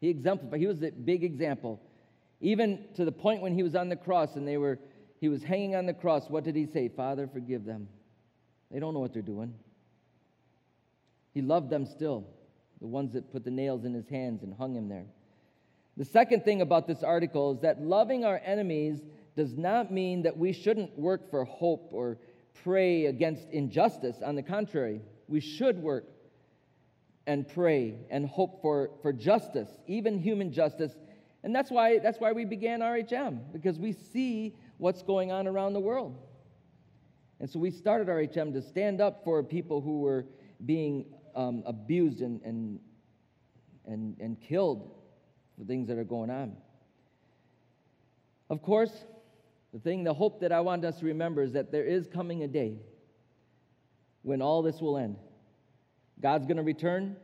He 0.00 0.08
exemplified, 0.08 0.60
he 0.60 0.66
was 0.66 0.82
a 0.82 0.90
big 0.90 1.22
example. 1.22 1.80
Even 2.40 2.84
to 2.96 3.04
the 3.04 3.12
point 3.12 3.40
when 3.40 3.54
he 3.54 3.62
was 3.62 3.74
on 3.74 3.88
the 3.88 3.96
cross 3.96 4.36
and 4.36 4.46
they 4.46 4.56
were, 4.56 4.78
he 5.20 5.28
was 5.28 5.42
hanging 5.42 5.74
on 5.74 5.86
the 5.86 5.94
cross, 5.94 6.28
what 6.28 6.44
did 6.44 6.56
he 6.56 6.66
say? 6.66 6.88
Father, 6.88 7.28
forgive 7.32 7.64
them. 7.64 7.88
They 8.70 8.80
don't 8.80 8.94
know 8.94 9.00
what 9.00 9.12
they're 9.12 9.22
doing. 9.22 9.54
He 11.32 11.42
loved 11.42 11.70
them 11.70 11.86
still, 11.86 12.26
the 12.80 12.86
ones 12.86 13.12
that 13.12 13.32
put 13.32 13.44
the 13.44 13.50
nails 13.50 13.84
in 13.84 13.94
his 13.94 14.08
hands 14.08 14.42
and 14.42 14.54
hung 14.54 14.74
him 14.74 14.88
there. 14.88 15.06
The 15.96 16.04
second 16.04 16.44
thing 16.44 16.60
about 16.60 16.86
this 16.86 17.02
article 17.02 17.52
is 17.52 17.60
that 17.60 17.80
loving 17.80 18.24
our 18.24 18.40
enemies 18.44 19.00
does 19.36 19.56
not 19.56 19.92
mean 19.92 20.22
that 20.22 20.36
we 20.36 20.52
shouldn't 20.52 20.96
work 20.98 21.30
for 21.30 21.44
hope 21.44 21.88
or 21.92 22.18
pray 22.62 23.06
against 23.06 23.48
injustice. 23.50 24.16
On 24.24 24.34
the 24.34 24.42
contrary, 24.42 25.00
we 25.28 25.40
should 25.40 25.78
work 25.78 26.06
and 27.26 27.48
pray 27.48 27.96
and 28.10 28.28
hope 28.28 28.60
for, 28.60 28.90
for 29.02 29.12
justice, 29.12 29.68
even 29.86 30.18
human 30.18 30.52
justice. 30.52 30.92
And 31.42 31.54
that's 31.54 31.70
why, 31.70 31.98
that's 31.98 32.18
why 32.18 32.32
we 32.32 32.44
began 32.44 32.80
RHM, 32.80 33.52
because 33.52 33.78
we 33.78 33.92
see 33.92 34.54
what's 34.84 35.02
going 35.02 35.32
on 35.32 35.46
around 35.46 35.72
the 35.72 35.80
world. 35.80 36.14
And 37.40 37.48
so 37.48 37.58
we 37.58 37.70
started 37.70 38.06
RHM 38.06 38.52
to 38.52 38.60
stand 38.60 39.00
up 39.00 39.24
for 39.24 39.42
people 39.42 39.80
who 39.80 40.00
were 40.02 40.26
being 40.66 41.06
um, 41.34 41.62
abused 41.64 42.20
and, 42.20 42.42
and, 42.42 42.78
and, 43.86 44.14
and 44.20 44.38
killed 44.38 44.90
for 45.58 45.64
things 45.64 45.88
that 45.88 45.96
are 45.96 46.04
going 46.04 46.28
on. 46.28 46.54
Of 48.50 48.60
course, 48.60 48.92
the 49.72 49.78
thing, 49.78 50.04
the 50.04 50.12
hope 50.12 50.42
that 50.42 50.52
I 50.52 50.60
want 50.60 50.84
us 50.84 50.98
to 50.98 51.06
remember 51.06 51.42
is 51.42 51.52
that 51.52 51.72
there 51.72 51.86
is 51.86 52.06
coming 52.06 52.42
a 52.42 52.48
day 52.48 52.76
when 54.20 54.42
all 54.42 54.60
this 54.60 54.82
will 54.82 54.98
end. 54.98 55.16
God's 56.20 56.44
going 56.44 56.58
to 56.58 56.62
return, 56.62 57.16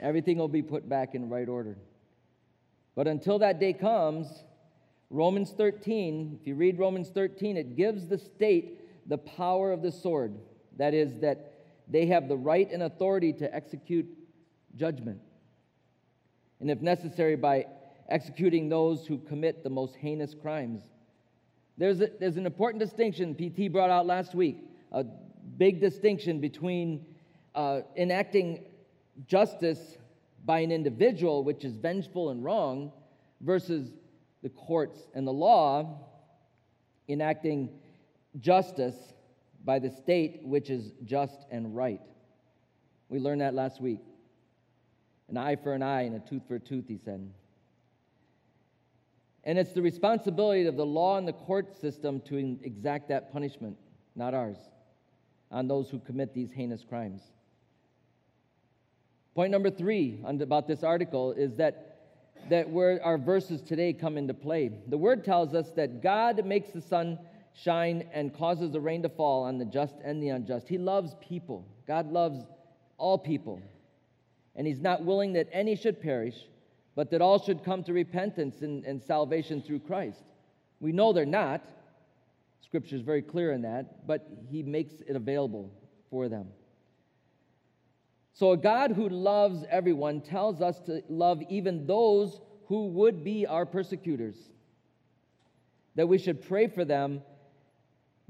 everything 0.00 0.38
will 0.38 0.48
be 0.48 0.62
put 0.62 0.88
back 0.88 1.14
in 1.14 1.28
right 1.28 1.48
order. 1.48 1.78
But 2.96 3.06
until 3.06 3.38
that 3.38 3.60
day 3.60 3.74
comes, 3.74 4.26
Romans 5.12 5.52
13, 5.56 6.38
if 6.40 6.46
you 6.46 6.56
read 6.56 6.78
Romans 6.78 7.10
13, 7.10 7.56
it 7.56 7.76
gives 7.76 8.08
the 8.08 8.18
state 8.18 8.80
the 9.08 9.18
power 9.18 9.70
of 9.70 9.82
the 9.82 9.92
sword. 9.92 10.34
That 10.78 10.94
is, 10.94 11.20
that 11.20 11.52
they 11.86 12.06
have 12.06 12.28
the 12.28 12.36
right 12.36 12.68
and 12.72 12.82
authority 12.82 13.32
to 13.34 13.54
execute 13.54 14.06
judgment 14.74 15.20
and 16.62 16.70
if 16.70 16.80
necessary, 16.80 17.34
by 17.34 17.66
executing 18.08 18.68
those 18.68 19.04
who 19.04 19.18
commit 19.18 19.64
the 19.64 19.68
most 19.68 19.96
heinous 19.96 20.32
crimes. 20.32 20.80
There's, 21.76 22.00
a, 22.00 22.08
there's 22.20 22.36
an 22.36 22.46
important 22.46 22.80
distinction 22.80 23.34
PT 23.34 23.70
brought 23.70 23.90
out 23.90 24.06
last 24.06 24.32
week, 24.32 24.58
a 24.92 25.04
big 25.58 25.80
distinction 25.80 26.40
between 26.40 27.04
uh, 27.56 27.80
enacting 27.96 28.64
justice 29.26 29.98
by 30.44 30.60
an 30.60 30.70
individual, 30.70 31.42
which 31.42 31.64
is 31.64 31.74
vengeful 31.74 32.30
and 32.30 32.44
wrong, 32.44 32.92
versus 33.40 33.90
the 34.42 34.48
courts 34.50 34.98
and 35.14 35.26
the 35.26 35.32
law 35.32 36.00
enacting 37.08 37.70
justice 38.40 38.96
by 39.64 39.78
the 39.78 39.90
state, 39.90 40.40
which 40.44 40.70
is 40.70 40.92
just 41.04 41.46
and 41.50 41.76
right. 41.76 42.00
We 43.08 43.18
learned 43.18 43.42
that 43.42 43.54
last 43.54 43.80
week. 43.80 44.00
An 45.28 45.36
eye 45.36 45.56
for 45.56 45.72
an 45.72 45.82
eye 45.82 46.02
and 46.02 46.16
a 46.16 46.18
tooth 46.18 46.42
for 46.48 46.56
a 46.56 46.60
tooth, 46.60 46.86
he 46.88 46.98
said. 46.98 47.30
And 49.44 49.58
it's 49.58 49.72
the 49.72 49.82
responsibility 49.82 50.66
of 50.66 50.76
the 50.76 50.86
law 50.86 51.18
and 51.18 51.26
the 51.26 51.32
court 51.32 51.80
system 51.80 52.20
to 52.26 52.36
exact 52.62 53.08
that 53.08 53.32
punishment, 53.32 53.76
not 54.14 54.34
ours, 54.34 54.56
on 55.50 55.68
those 55.68 55.90
who 55.90 55.98
commit 55.98 56.34
these 56.34 56.52
heinous 56.52 56.84
crimes. 56.84 57.22
Point 59.34 59.50
number 59.50 59.70
three 59.70 60.20
about 60.24 60.68
this 60.68 60.82
article 60.82 61.32
is 61.32 61.56
that, 61.56 61.91
that 62.48 62.68
where 62.68 63.02
our 63.04 63.18
verses 63.18 63.60
today 63.60 63.92
come 63.92 64.18
into 64.18 64.34
play. 64.34 64.70
The 64.88 64.98
word 64.98 65.24
tells 65.24 65.54
us 65.54 65.70
that 65.72 66.02
God 66.02 66.44
makes 66.44 66.70
the 66.70 66.80
sun 66.80 67.18
shine 67.54 68.08
and 68.12 68.36
causes 68.36 68.70
the 68.72 68.80
rain 68.80 69.02
to 69.02 69.08
fall 69.08 69.44
on 69.44 69.58
the 69.58 69.64
just 69.64 69.94
and 70.04 70.22
the 70.22 70.30
unjust. 70.30 70.68
He 70.68 70.78
loves 70.78 71.14
people. 71.20 71.66
God 71.86 72.10
loves 72.10 72.44
all 72.98 73.18
people 73.18 73.60
and 74.54 74.66
he's 74.66 74.80
not 74.80 75.04
willing 75.04 75.32
that 75.34 75.48
any 75.52 75.76
should 75.76 76.00
perish, 76.00 76.36
but 76.94 77.10
that 77.10 77.22
all 77.22 77.38
should 77.38 77.64
come 77.64 77.82
to 77.84 77.92
repentance 77.92 78.62
and, 78.62 78.84
and 78.84 79.02
salvation 79.02 79.62
through 79.62 79.80
Christ. 79.80 80.22
We 80.80 80.92
know 80.92 81.12
they're 81.12 81.24
not, 81.24 81.62
Scripture 82.60 82.96
is 82.96 83.02
very 83.02 83.22
clear 83.22 83.52
in 83.52 83.62
that, 83.62 84.06
but 84.06 84.28
He 84.50 84.62
makes 84.62 84.94
it 85.06 85.16
available 85.16 85.70
for 86.10 86.28
them. 86.28 86.48
So, 88.34 88.52
a 88.52 88.56
God 88.56 88.92
who 88.92 89.08
loves 89.08 89.64
everyone 89.70 90.22
tells 90.22 90.62
us 90.62 90.80
to 90.86 91.02
love 91.08 91.42
even 91.48 91.86
those 91.86 92.40
who 92.66 92.88
would 92.88 93.22
be 93.22 93.46
our 93.46 93.66
persecutors, 93.66 94.36
that 95.94 96.08
we 96.08 96.18
should 96.18 96.46
pray 96.48 96.66
for 96.68 96.84
them 96.84 97.22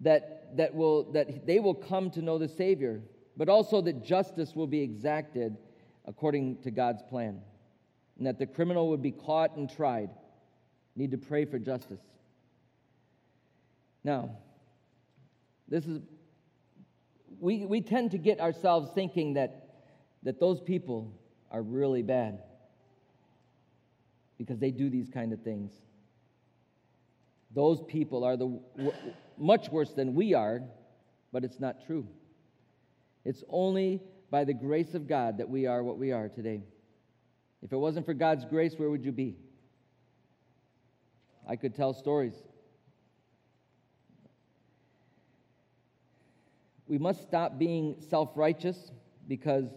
that, 0.00 0.56
that, 0.56 0.74
will, 0.74 1.12
that 1.12 1.46
they 1.46 1.60
will 1.60 1.74
come 1.74 2.10
to 2.10 2.22
know 2.22 2.38
the 2.38 2.48
Savior, 2.48 3.00
but 3.36 3.48
also 3.48 3.80
that 3.80 4.04
justice 4.04 4.54
will 4.54 4.66
be 4.66 4.80
exacted 4.80 5.56
according 6.04 6.60
to 6.62 6.70
God's 6.70 7.02
plan, 7.08 7.40
and 8.18 8.26
that 8.26 8.38
the 8.38 8.46
criminal 8.46 8.88
would 8.88 9.02
be 9.02 9.12
caught 9.12 9.56
and 9.56 9.70
tried. 9.70 10.10
Need 10.96 11.12
to 11.12 11.18
pray 11.18 11.44
for 11.44 11.58
justice. 11.58 12.00
Now, 14.04 14.30
this 15.68 15.86
is, 15.86 16.00
we, 17.38 17.64
we 17.64 17.80
tend 17.80 18.10
to 18.10 18.18
get 18.18 18.40
ourselves 18.40 18.90
thinking 18.94 19.34
that, 19.34 19.61
that 20.22 20.38
those 20.40 20.60
people 20.60 21.12
are 21.50 21.62
really 21.62 22.02
bad 22.02 22.42
because 24.38 24.58
they 24.58 24.70
do 24.70 24.88
these 24.88 25.08
kind 25.08 25.32
of 25.32 25.40
things. 25.42 25.72
Those 27.54 27.82
people 27.86 28.24
are 28.24 28.36
the 28.36 28.58
much 29.36 29.68
worse 29.68 29.92
than 29.92 30.14
we 30.14 30.34
are, 30.34 30.62
but 31.32 31.44
it's 31.44 31.60
not 31.60 31.84
true. 31.86 32.06
It's 33.24 33.44
only 33.48 34.02
by 34.30 34.44
the 34.44 34.54
grace 34.54 34.94
of 34.94 35.06
God 35.06 35.38
that 35.38 35.48
we 35.48 35.66
are 35.66 35.82
what 35.82 35.98
we 35.98 36.12
are 36.12 36.28
today. 36.28 36.62
If 37.62 37.72
it 37.72 37.76
wasn't 37.76 38.06
for 38.06 38.14
God's 38.14 38.44
grace, 38.44 38.74
where 38.76 38.90
would 38.90 39.04
you 39.04 39.12
be? 39.12 39.36
I 41.48 41.56
could 41.56 41.74
tell 41.74 41.92
stories. 41.92 42.34
We 46.86 46.98
must 46.98 47.22
stop 47.22 47.58
being 47.58 47.96
self 48.10 48.30
righteous 48.34 48.90
because 49.28 49.68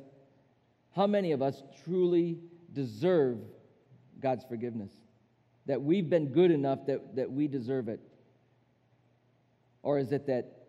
how 0.95 1.08
many 1.08 1.34
of 1.34 1.41
us 1.41 1.62
truly 1.84 2.38
deserve 2.71 3.39
God's 4.21 4.45
forgiveness? 4.45 4.91
That 5.65 5.81
we've 5.81 6.10
been 6.10 6.31
good 6.31 6.51
enough 6.51 6.86
that, 6.88 7.15
that 7.17 7.31
we 7.31 7.47
deserve 7.47 7.89
it? 7.89 7.99
Or 9.84 9.99
is 9.99 10.12
it 10.12 10.27
that, 10.27 10.67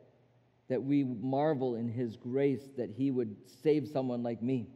that 0.68 0.82
we 0.82 1.04
marvel 1.04 1.76
in 1.76 1.88
His 1.88 2.16
grace 2.16 2.62
that 2.76 2.90
He 2.90 3.10
would 3.10 3.36
save 3.62 3.88
someone 3.88 4.22
like 4.22 4.42
me? 4.42 4.66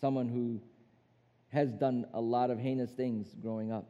Someone 0.00 0.28
who 0.28 0.60
has 1.52 1.72
done 1.72 2.06
a 2.12 2.20
lot 2.20 2.50
of 2.50 2.58
heinous 2.58 2.90
things 2.90 3.28
growing 3.40 3.70
up. 3.70 3.86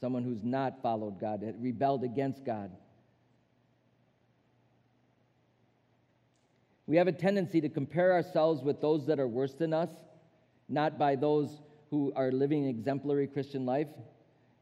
Someone 0.00 0.22
who's 0.22 0.44
not 0.44 0.80
followed 0.80 1.20
God, 1.20 1.42
rebelled 1.60 2.04
against 2.04 2.44
God. 2.44 2.70
We 6.88 6.96
have 6.96 7.06
a 7.06 7.12
tendency 7.12 7.60
to 7.60 7.68
compare 7.68 8.14
ourselves 8.14 8.62
with 8.62 8.80
those 8.80 9.06
that 9.08 9.20
are 9.20 9.28
worse 9.28 9.52
than 9.52 9.74
us, 9.74 9.90
not 10.70 10.98
by 10.98 11.16
those 11.16 11.60
who 11.90 12.14
are 12.16 12.32
living 12.32 12.64
an 12.64 12.70
exemplary 12.70 13.26
Christian 13.26 13.66
life, 13.66 13.88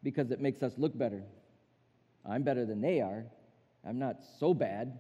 because 0.03 0.33
it 0.33 0.41
makes 0.41 0.61
us 0.61 0.73
look 0.77 0.99
better. 0.99 1.23
I'm 2.29 2.43
better 2.43 2.67
than 2.67 2.81
they 2.81 3.01
are. 3.01 3.27
I'm 3.87 4.01
not 4.01 4.17
so 4.41 4.55
bad. 4.55 4.99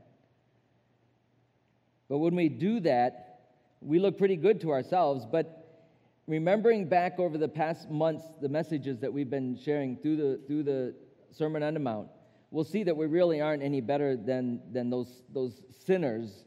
But 2.08 2.18
when 2.18 2.36
we 2.36 2.48
do 2.48 2.78
that, 2.80 3.40
we 3.80 3.98
look 3.98 4.18
pretty 4.18 4.36
good 4.36 4.60
to 4.60 4.70
ourselves. 4.70 5.26
But 5.26 5.82
remembering 6.28 6.88
back 6.88 7.18
over 7.18 7.38
the 7.38 7.48
past 7.48 7.90
months, 7.90 8.22
the 8.40 8.48
messages 8.48 9.00
that 9.00 9.12
we've 9.12 9.28
been 9.28 9.58
sharing 9.58 9.96
through 9.96 10.16
the, 10.16 10.40
through 10.46 10.62
the 10.62 10.94
Sermon 11.32 11.64
on 11.64 11.74
the 11.74 11.80
Mount, 11.80 12.06
we'll 12.52 12.62
see 12.62 12.84
that 12.84 12.96
we 12.96 13.06
really 13.06 13.40
aren't 13.40 13.64
any 13.64 13.80
better 13.80 14.16
than, 14.16 14.60
than 14.72 14.90
those, 14.90 15.24
those 15.34 15.64
sinners 15.84 16.45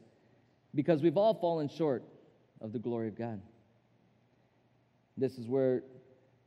because 0.74 1.02
we've 1.02 1.16
all 1.16 1.34
fallen 1.34 1.68
short 1.68 2.04
of 2.60 2.72
the 2.72 2.78
glory 2.78 3.08
of 3.08 3.16
God. 3.16 3.40
This 5.16 5.38
is 5.38 5.46
where 5.46 5.82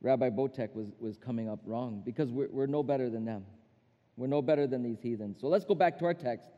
Rabbi 0.00 0.30
Boteach 0.30 0.74
was, 0.74 0.88
was 0.98 1.16
coming 1.18 1.48
up 1.48 1.60
wrong 1.64 2.02
because 2.04 2.30
we're, 2.30 2.48
we're 2.50 2.66
no 2.66 2.82
better 2.82 3.08
than 3.08 3.24
them. 3.24 3.44
We're 4.16 4.26
no 4.26 4.42
better 4.42 4.66
than 4.66 4.82
these 4.82 5.00
heathens. 5.00 5.40
So 5.40 5.48
let's 5.48 5.64
go 5.64 5.74
back 5.74 5.98
to 5.98 6.04
our 6.04 6.14
text. 6.14 6.48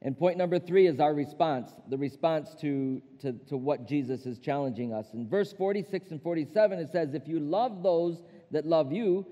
And 0.00 0.16
point 0.16 0.38
number 0.38 0.58
three 0.60 0.86
is 0.86 1.00
our 1.00 1.12
response, 1.12 1.72
the 1.88 1.98
response 1.98 2.54
to, 2.60 3.02
to, 3.20 3.32
to 3.48 3.56
what 3.56 3.88
Jesus 3.88 4.26
is 4.26 4.38
challenging 4.38 4.92
us. 4.92 5.06
In 5.12 5.28
verse 5.28 5.52
46 5.52 6.12
and 6.12 6.22
47, 6.22 6.78
it 6.78 6.90
says, 6.90 7.14
If 7.14 7.26
you 7.26 7.40
love 7.40 7.82
those 7.82 8.22
that 8.52 8.64
love 8.64 8.92
you, 8.92 9.26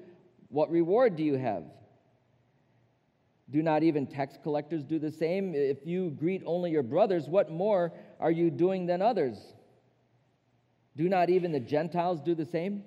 what 0.49 0.71
reward 0.71 1.17
do 1.17 1.23
you 1.23 1.35
have? 1.35 1.65
Do 3.51 3.63
not 3.63 3.83
even 3.83 4.07
tax 4.07 4.37
collectors 4.43 4.83
do 4.83 4.99
the 4.99 5.11
same? 5.11 5.55
If 5.55 5.87
you 5.87 6.11
greet 6.11 6.43
only 6.47 6.71
your 6.73 6.83
brothers, 6.83 7.29
what 7.29 7.51
more 7.51 7.93
are 8.19 8.31
you 8.31 8.51
doing 8.51 8.87
than 8.87 9.01
others? 9.01 9.39
Do 10.97 11.09
not 11.09 11.31
even 11.31 11.53
the 11.53 11.61
Gentiles 11.61 12.21
do 12.21 12.35
the 12.35 12.47
same? 12.47 12.83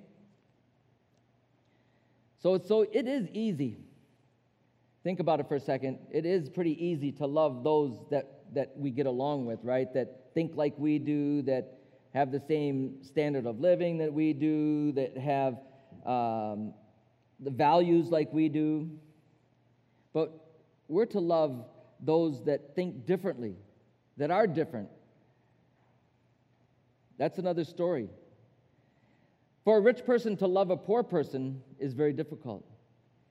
So, 2.42 2.58
so 2.58 2.86
it 2.92 3.06
is 3.06 3.28
easy 3.32 3.78
Think 5.02 5.20
about 5.20 5.40
it 5.40 5.48
for 5.48 5.54
a 5.54 5.60
second. 5.60 5.98
It 6.10 6.26
is 6.26 6.50
pretty 6.50 6.84
easy 6.84 7.10
to 7.12 7.26
love 7.26 7.64
those 7.64 7.96
that, 8.10 8.42
that 8.54 8.76
we 8.76 8.90
get 8.90 9.06
along 9.06 9.46
with, 9.46 9.58
right? 9.62 9.92
That 9.94 10.34
think 10.34 10.56
like 10.56 10.74
we 10.76 10.98
do, 10.98 11.40
that 11.42 11.78
have 12.12 12.30
the 12.30 12.40
same 12.40 13.02
standard 13.02 13.46
of 13.46 13.60
living 13.60 13.98
that 13.98 14.12
we 14.12 14.34
do, 14.34 14.92
that 14.92 15.16
have 15.16 15.54
um, 16.04 16.74
the 17.38 17.50
values 17.50 18.10
like 18.10 18.30
we 18.32 18.50
do. 18.50 18.90
But 20.12 20.49
we're 20.90 21.06
to 21.06 21.20
love 21.20 21.64
those 22.00 22.44
that 22.44 22.74
think 22.74 23.06
differently, 23.06 23.54
that 24.16 24.30
are 24.30 24.46
different. 24.46 24.88
That's 27.16 27.38
another 27.38 27.64
story. 27.64 28.08
For 29.64 29.78
a 29.78 29.80
rich 29.80 30.04
person 30.04 30.36
to 30.38 30.46
love 30.46 30.70
a 30.70 30.76
poor 30.76 31.02
person 31.02 31.62
is 31.78 31.92
very 31.92 32.12
difficult. 32.12 32.64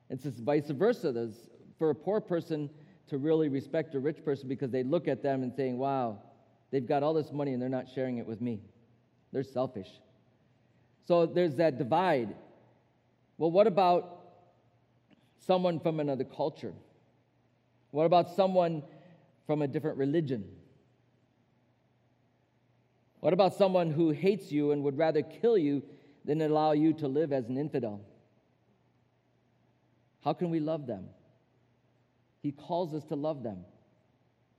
It's 0.09 0.23
just 0.23 0.37
vice 0.39 0.69
versa. 0.69 1.11
There's 1.11 1.49
for 1.77 1.89
a 1.89 1.95
poor 1.95 2.21
person 2.21 2.69
to 3.07 3.17
really 3.17 3.49
respect 3.49 3.95
a 3.95 3.99
rich 3.99 4.23
person 4.23 4.47
because 4.47 4.71
they 4.71 4.83
look 4.83 5.07
at 5.07 5.21
them 5.21 5.43
and 5.43 5.53
saying, 5.53 5.77
wow, 5.77 6.19
they've 6.71 6.87
got 6.87 7.03
all 7.03 7.13
this 7.13 7.31
money 7.31 7.53
and 7.53 7.61
they're 7.61 7.67
not 7.69 7.87
sharing 7.93 8.19
it 8.19 8.27
with 8.27 8.41
me. 8.41 8.61
They're 9.33 9.43
selfish. 9.43 9.89
So 11.07 11.25
there's 11.25 11.55
that 11.55 11.77
divide. 11.77 12.35
Well, 13.37 13.51
what 13.51 13.67
about 13.67 14.19
someone 15.39 15.79
from 15.79 15.99
another 15.99 16.23
culture? 16.23 16.73
What 17.91 18.06
about 18.06 18.36
someone 18.36 18.84
from 19.45 19.62
a 19.62 19.67
different 19.67 19.97
religion? 19.97 20.45
What 23.19 23.34
about 23.34 23.56
someone 23.56 23.91
who 23.91 24.12
hates 24.12 24.52
you 24.52 24.71
and 24.71 24.84
would 24.84 24.97
rather 24.97 25.21
kill 25.21 25.58
you 25.58 25.84
than 26.23 26.41
allow 26.41 26.71
you 26.71 26.93
to 26.93 27.08
live 27.08 27.34
as 27.34 27.49
an 27.49 27.58
infidel? 27.58 28.02
How 30.23 30.34
can 30.34 30.49
we 30.49 30.60
love 30.60 30.86
them? 30.86 31.06
He 32.41 32.52
calls 32.52 32.93
us 32.93 33.04
to 33.06 33.15
love 33.15 33.43
them. 33.43 33.65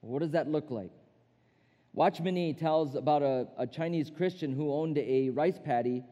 What 0.01 0.21
does 0.21 0.33
that 0.33 0.49
look 0.49 0.71
like? 0.71 0.91
Watchman 1.93 2.35
Nee 2.35 2.53
tells 2.53 2.95
about 2.95 3.23
a, 3.23 3.49
a, 3.59 3.67
Chinese 3.67 4.11
Christian 4.15 4.55
who 4.55 4.73
owned 4.73 4.97
a 4.97 5.31
rice 5.31 5.59
paddy. 5.63 6.05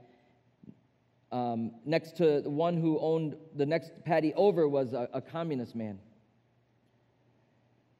Um, 1.30 1.72
next 1.84 2.16
to 2.16 2.40
the 2.40 2.50
one 2.50 2.76
who 2.76 2.98
owned 2.98 3.36
the 3.54 3.66
next 3.66 3.92
paddy 4.04 4.34
over 4.34 4.68
was 4.68 4.92
a, 4.92 5.08
a 5.12 5.20
communist 5.20 5.76
man. 5.76 5.98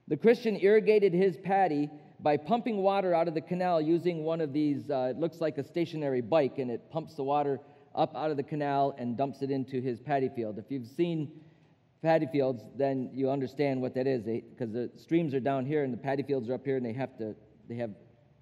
The 0.09 0.16
Christian 0.16 0.59
irrigated 0.61 1.12
his 1.12 1.37
paddy 1.37 1.90
by 2.21 2.38
pumping 2.38 2.79
water 2.79 3.14
out 3.14 3.29
of 3.29 3.35
the 3.35 3.42
canal 3.42 3.81
using 3.81 4.25
one 4.25 4.40
of 4.40 4.55
these, 4.55 4.90
uh, 4.90 5.12
it 5.14 5.18
looks 5.18 5.40
like 5.40 5.59
a 5.59 5.62
stationary 5.62 6.23
bike, 6.23 6.59
and 6.59 6.71
it 6.71 6.90
pumps 6.90 7.14
the 7.14 7.23
water 7.23 7.61
up 7.94 8.16
out 8.16 8.31
of 8.31 8.38
the 8.38 8.42
canal 8.42 8.94
and 8.99 9.18
dumps 9.18 9.42
it 9.42 9.51
into 9.51 9.83
his 9.83 10.01
paddy 10.01 10.31
field. 10.35 10.59
If 10.59 10.64
you've 10.71 10.87
seen 10.87 11.31
paddy 12.01 12.27
fields, 12.33 12.62
then 12.75 13.11
you 13.12 13.31
understand 13.31 13.83
what 13.83 13.94
that 13.94 14.07
is. 14.07 14.23
Because 14.25 14.73
the 14.73 14.90
streams 14.97 15.35
are 15.35 15.40
down 15.40 15.66
here 15.66 15.85
and 15.85 15.92
the 15.92 15.99
paddy 15.99 16.23
fields 16.23 16.49
are 16.49 16.55
up 16.55 16.64
here, 16.64 16.77
and 16.77 16.87
they 16.87 16.94
have 16.94 17.16
to 17.18 17.35
they 17.68 17.75
have 17.77 17.90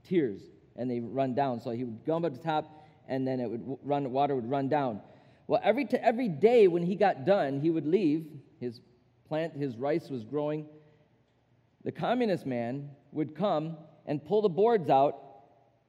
tiers 0.09 0.41
and 0.77 0.89
they 0.89 1.01
run 1.01 1.35
down. 1.35 1.61
So 1.61 1.71
he 1.71 1.83
would 1.83 2.05
go 2.07 2.17
up 2.17 2.33
the 2.33 2.39
top, 2.39 2.87
and 3.09 3.27
then 3.27 3.41
it 3.41 3.51
would 3.51 3.79
run. 3.83 4.11
Water 4.13 4.37
would 4.37 4.49
run 4.49 4.69
down. 4.69 5.01
Well, 5.49 5.61
every 5.65 5.85
t- 5.85 5.97
every 5.97 6.29
day 6.29 6.69
when 6.69 6.85
he 6.85 6.95
got 6.95 7.25
done, 7.25 7.61
he 7.61 7.71
would 7.71 7.87
leave. 7.87 8.27
His 8.61 8.81
plant, 9.27 9.55
his 9.55 9.77
rice 9.77 10.09
was 10.09 10.23
growing. 10.23 10.67
The 11.87 11.93
communist 11.93 12.45
man 12.45 12.91
would 13.13 13.35
come 13.35 13.79
and 14.05 14.23
pull 14.23 14.43
the 14.43 14.51
boards 14.51 14.91
out 14.91 15.17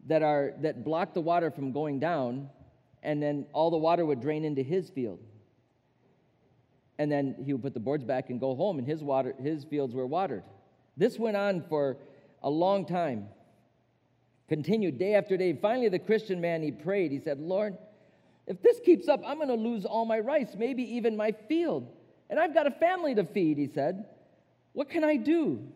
that 0.07 0.23
are 0.23 0.53
that 0.61 0.85
block 0.85 1.13
the 1.13 1.19
water 1.19 1.51
from 1.51 1.73
going 1.73 1.99
down, 1.99 2.49
and 3.03 3.21
then 3.21 3.47
all 3.51 3.69
the 3.69 3.77
water 3.77 4.05
would 4.05 4.21
drain 4.21 4.45
into 4.45 4.63
his 4.63 4.89
field 4.89 5.19
and 6.99 7.11
then 7.11 7.35
he 7.43 7.53
would 7.53 7.61
put 7.61 7.73
the 7.73 7.79
boards 7.79 8.03
back 8.03 8.29
and 8.29 8.39
go 8.39 8.55
home, 8.55 8.79
and 8.79 8.87
his, 8.87 9.03
water, 9.03 9.35
his 9.41 9.63
fields 9.63 9.93
were 9.93 10.07
watered. 10.07 10.43
This 10.95 11.19
went 11.19 11.37
on 11.37 11.63
for 11.69 11.97
a 12.43 12.49
long 12.49 12.85
time, 12.85 13.27
continued 14.47 14.97
day 14.97 15.13
after 15.13 15.37
day. 15.37 15.53
Finally, 15.53 15.89
the 15.89 15.99
Christian 15.99 16.41
man, 16.41 16.63
he 16.63 16.71
prayed. 16.71 17.11
He 17.11 17.19
said, 17.19 17.39
Lord, 17.39 17.77
if 18.47 18.61
this 18.61 18.79
keeps 18.79 19.07
up, 19.07 19.21
I'm 19.25 19.37
going 19.37 19.49
to 19.49 19.53
lose 19.53 19.85
all 19.85 20.05
my 20.05 20.19
rice, 20.19 20.55
maybe 20.57 20.83
even 20.95 21.15
my 21.15 21.33
field. 21.47 21.87
And 22.29 22.39
I've 22.39 22.53
got 22.53 22.65
a 22.65 22.71
family 22.71 23.13
to 23.15 23.23
feed, 23.25 23.57
he 23.57 23.67
said. 23.67 24.05
What 24.73 24.89
can 24.89 25.03
I 25.03 25.17
do? 25.17 25.67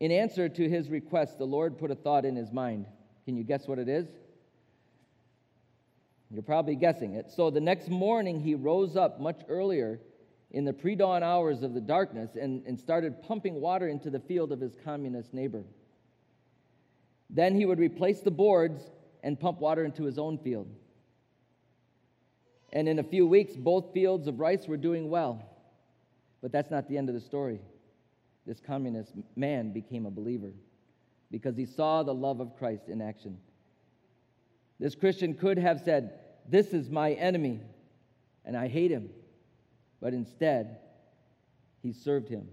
In 0.00 0.12
answer 0.12 0.48
to 0.48 0.68
his 0.68 0.90
request, 0.90 1.38
the 1.38 1.46
Lord 1.46 1.78
put 1.78 1.90
a 1.90 1.94
thought 1.94 2.24
in 2.24 2.36
his 2.36 2.52
mind. 2.52 2.86
Can 3.24 3.36
you 3.36 3.44
guess 3.44 3.66
what 3.66 3.78
it 3.78 3.88
is? 3.88 4.06
You're 6.30 6.42
probably 6.42 6.76
guessing 6.76 7.14
it. 7.14 7.30
So 7.30 7.50
the 7.50 7.60
next 7.60 7.88
morning, 7.88 8.40
he 8.40 8.54
rose 8.54 8.96
up 8.96 9.20
much 9.20 9.40
earlier 9.48 10.00
in 10.50 10.64
the 10.64 10.72
pre 10.72 10.94
dawn 10.94 11.22
hours 11.22 11.62
of 11.62 11.72
the 11.72 11.80
darkness 11.80 12.30
and, 12.40 12.64
and 12.66 12.78
started 12.78 13.22
pumping 13.22 13.60
water 13.60 13.88
into 13.88 14.10
the 14.10 14.20
field 14.20 14.52
of 14.52 14.60
his 14.60 14.76
communist 14.84 15.32
neighbor. 15.32 15.64
Then 17.30 17.54
he 17.54 17.64
would 17.64 17.78
replace 17.78 18.20
the 18.20 18.30
boards 18.30 18.82
and 19.22 19.38
pump 19.38 19.60
water 19.60 19.84
into 19.84 20.04
his 20.04 20.18
own 20.18 20.38
field. 20.38 20.68
And 22.72 22.88
in 22.88 22.98
a 22.98 23.02
few 23.04 23.26
weeks, 23.26 23.54
both 23.56 23.92
fields 23.92 24.26
of 24.26 24.38
rice 24.38 24.66
were 24.66 24.76
doing 24.76 25.08
well. 25.08 25.42
But 26.42 26.52
that's 26.52 26.70
not 26.70 26.88
the 26.88 26.98
end 26.98 27.08
of 27.08 27.14
the 27.14 27.20
story. 27.20 27.60
This 28.46 28.60
communist 28.60 29.12
man 29.34 29.72
became 29.72 30.06
a 30.06 30.10
believer 30.10 30.52
because 31.30 31.56
he 31.56 31.66
saw 31.66 32.02
the 32.02 32.14
love 32.14 32.40
of 32.40 32.56
Christ 32.56 32.88
in 32.88 33.02
action. 33.02 33.38
This 34.78 34.94
Christian 34.94 35.34
could 35.34 35.58
have 35.58 35.80
said, 35.80 36.20
This 36.48 36.68
is 36.68 36.88
my 36.88 37.12
enemy, 37.12 37.60
and 38.44 38.56
I 38.56 38.68
hate 38.68 38.90
him. 38.90 39.10
But 40.00 40.14
instead, 40.14 40.78
he 41.82 41.92
served 41.92 42.28
him. 42.28 42.48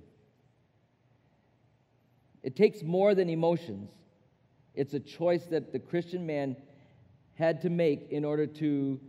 It 2.41 2.55
takes 2.55 2.81
more 2.81 3.13
than 3.13 3.29
emotions, 3.29 3.89
it's 4.73 4.93
a 4.93 4.99
choice 4.99 5.43
that 5.45 5.71
the 5.71 5.79
Christian 5.79 6.25
man 6.25 6.57
had 7.35 7.61
to 7.61 7.69
make 7.69 8.09
in 8.09 8.25
order 8.25 8.47
to 8.47 8.99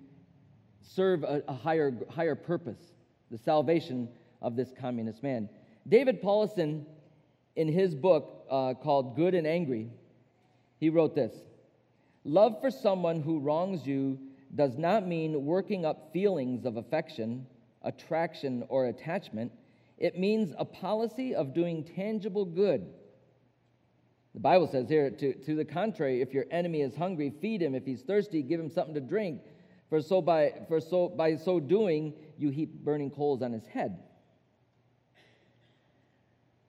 serve 0.83 1.25
a, 1.25 1.42
a 1.49 1.55
higher, 1.55 1.94
higher 2.11 2.35
purpose 2.35 2.92
the 3.31 3.38
salvation 3.38 4.09
of 4.42 4.55
this 4.55 4.73
communist 4.79 5.23
man. 5.23 5.49
David 5.87 6.23
Powlison, 6.23 6.85
in 7.57 7.68
his 7.68 7.94
book 7.94 8.47
uh, 8.51 8.75
called 8.75 9.16
Good 9.16 9.35
and 9.35 9.47
Angry, 9.47 9.88
he 10.79 10.90
wrote 10.90 11.14
this 11.14 11.33
Love 12.25 12.61
for 12.61 12.70
someone 12.70 13.20
who 13.20 13.38
wrongs 13.38 13.87
you 13.87 14.18
does 14.55 14.79
not 14.79 15.07
mean 15.07 15.44
working 15.44 15.85
up 15.85 16.12
feelings 16.12 16.64
of 16.64 16.77
affection, 16.77 17.47
attraction, 17.83 18.64
or 18.68 18.87
attachment. 18.87 19.53
It 19.99 20.18
means 20.18 20.55
a 20.59 20.64
policy 20.64 21.35
of 21.35 21.55
doing 21.55 21.85
tangible 21.85 22.44
good. 22.44 22.87
The 24.35 24.40
Bible 24.40 24.66
says 24.66 24.88
here, 24.88 25.11
to, 25.11 25.35
to 25.35 25.55
the 25.55 25.64
contrary, 25.64 26.20
if 26.20 26.33
your 26.33 26.44
enemy 26.51 26.81
is 26.81 26.97
hungry, 26.97 27.33
feed 27.40 27.62
him. 27.62 27.75
If 27.75 27.85
he's 27.85 28.03
thirsty, 28.03 28.42
give 28.42 28.59
him 28.59 28.68
something 28.68 28.94
to 28.94 29.01
drink. 29.01 29.42
For 29.88 30.01
so 30.01 30.20
by, 30.20 30.55
for 30.66 30.81
so, 30.81 31.09
by 31.09 31.37
so 31.37 31.61
doing, 31.61 32.14
you 32.37 32.51
heap 32.51 32.73
burning 32.85 33.11
coals 33.11 33.42
on 33.42 33.53
his 33.53 33.66
head. 33.66 33.99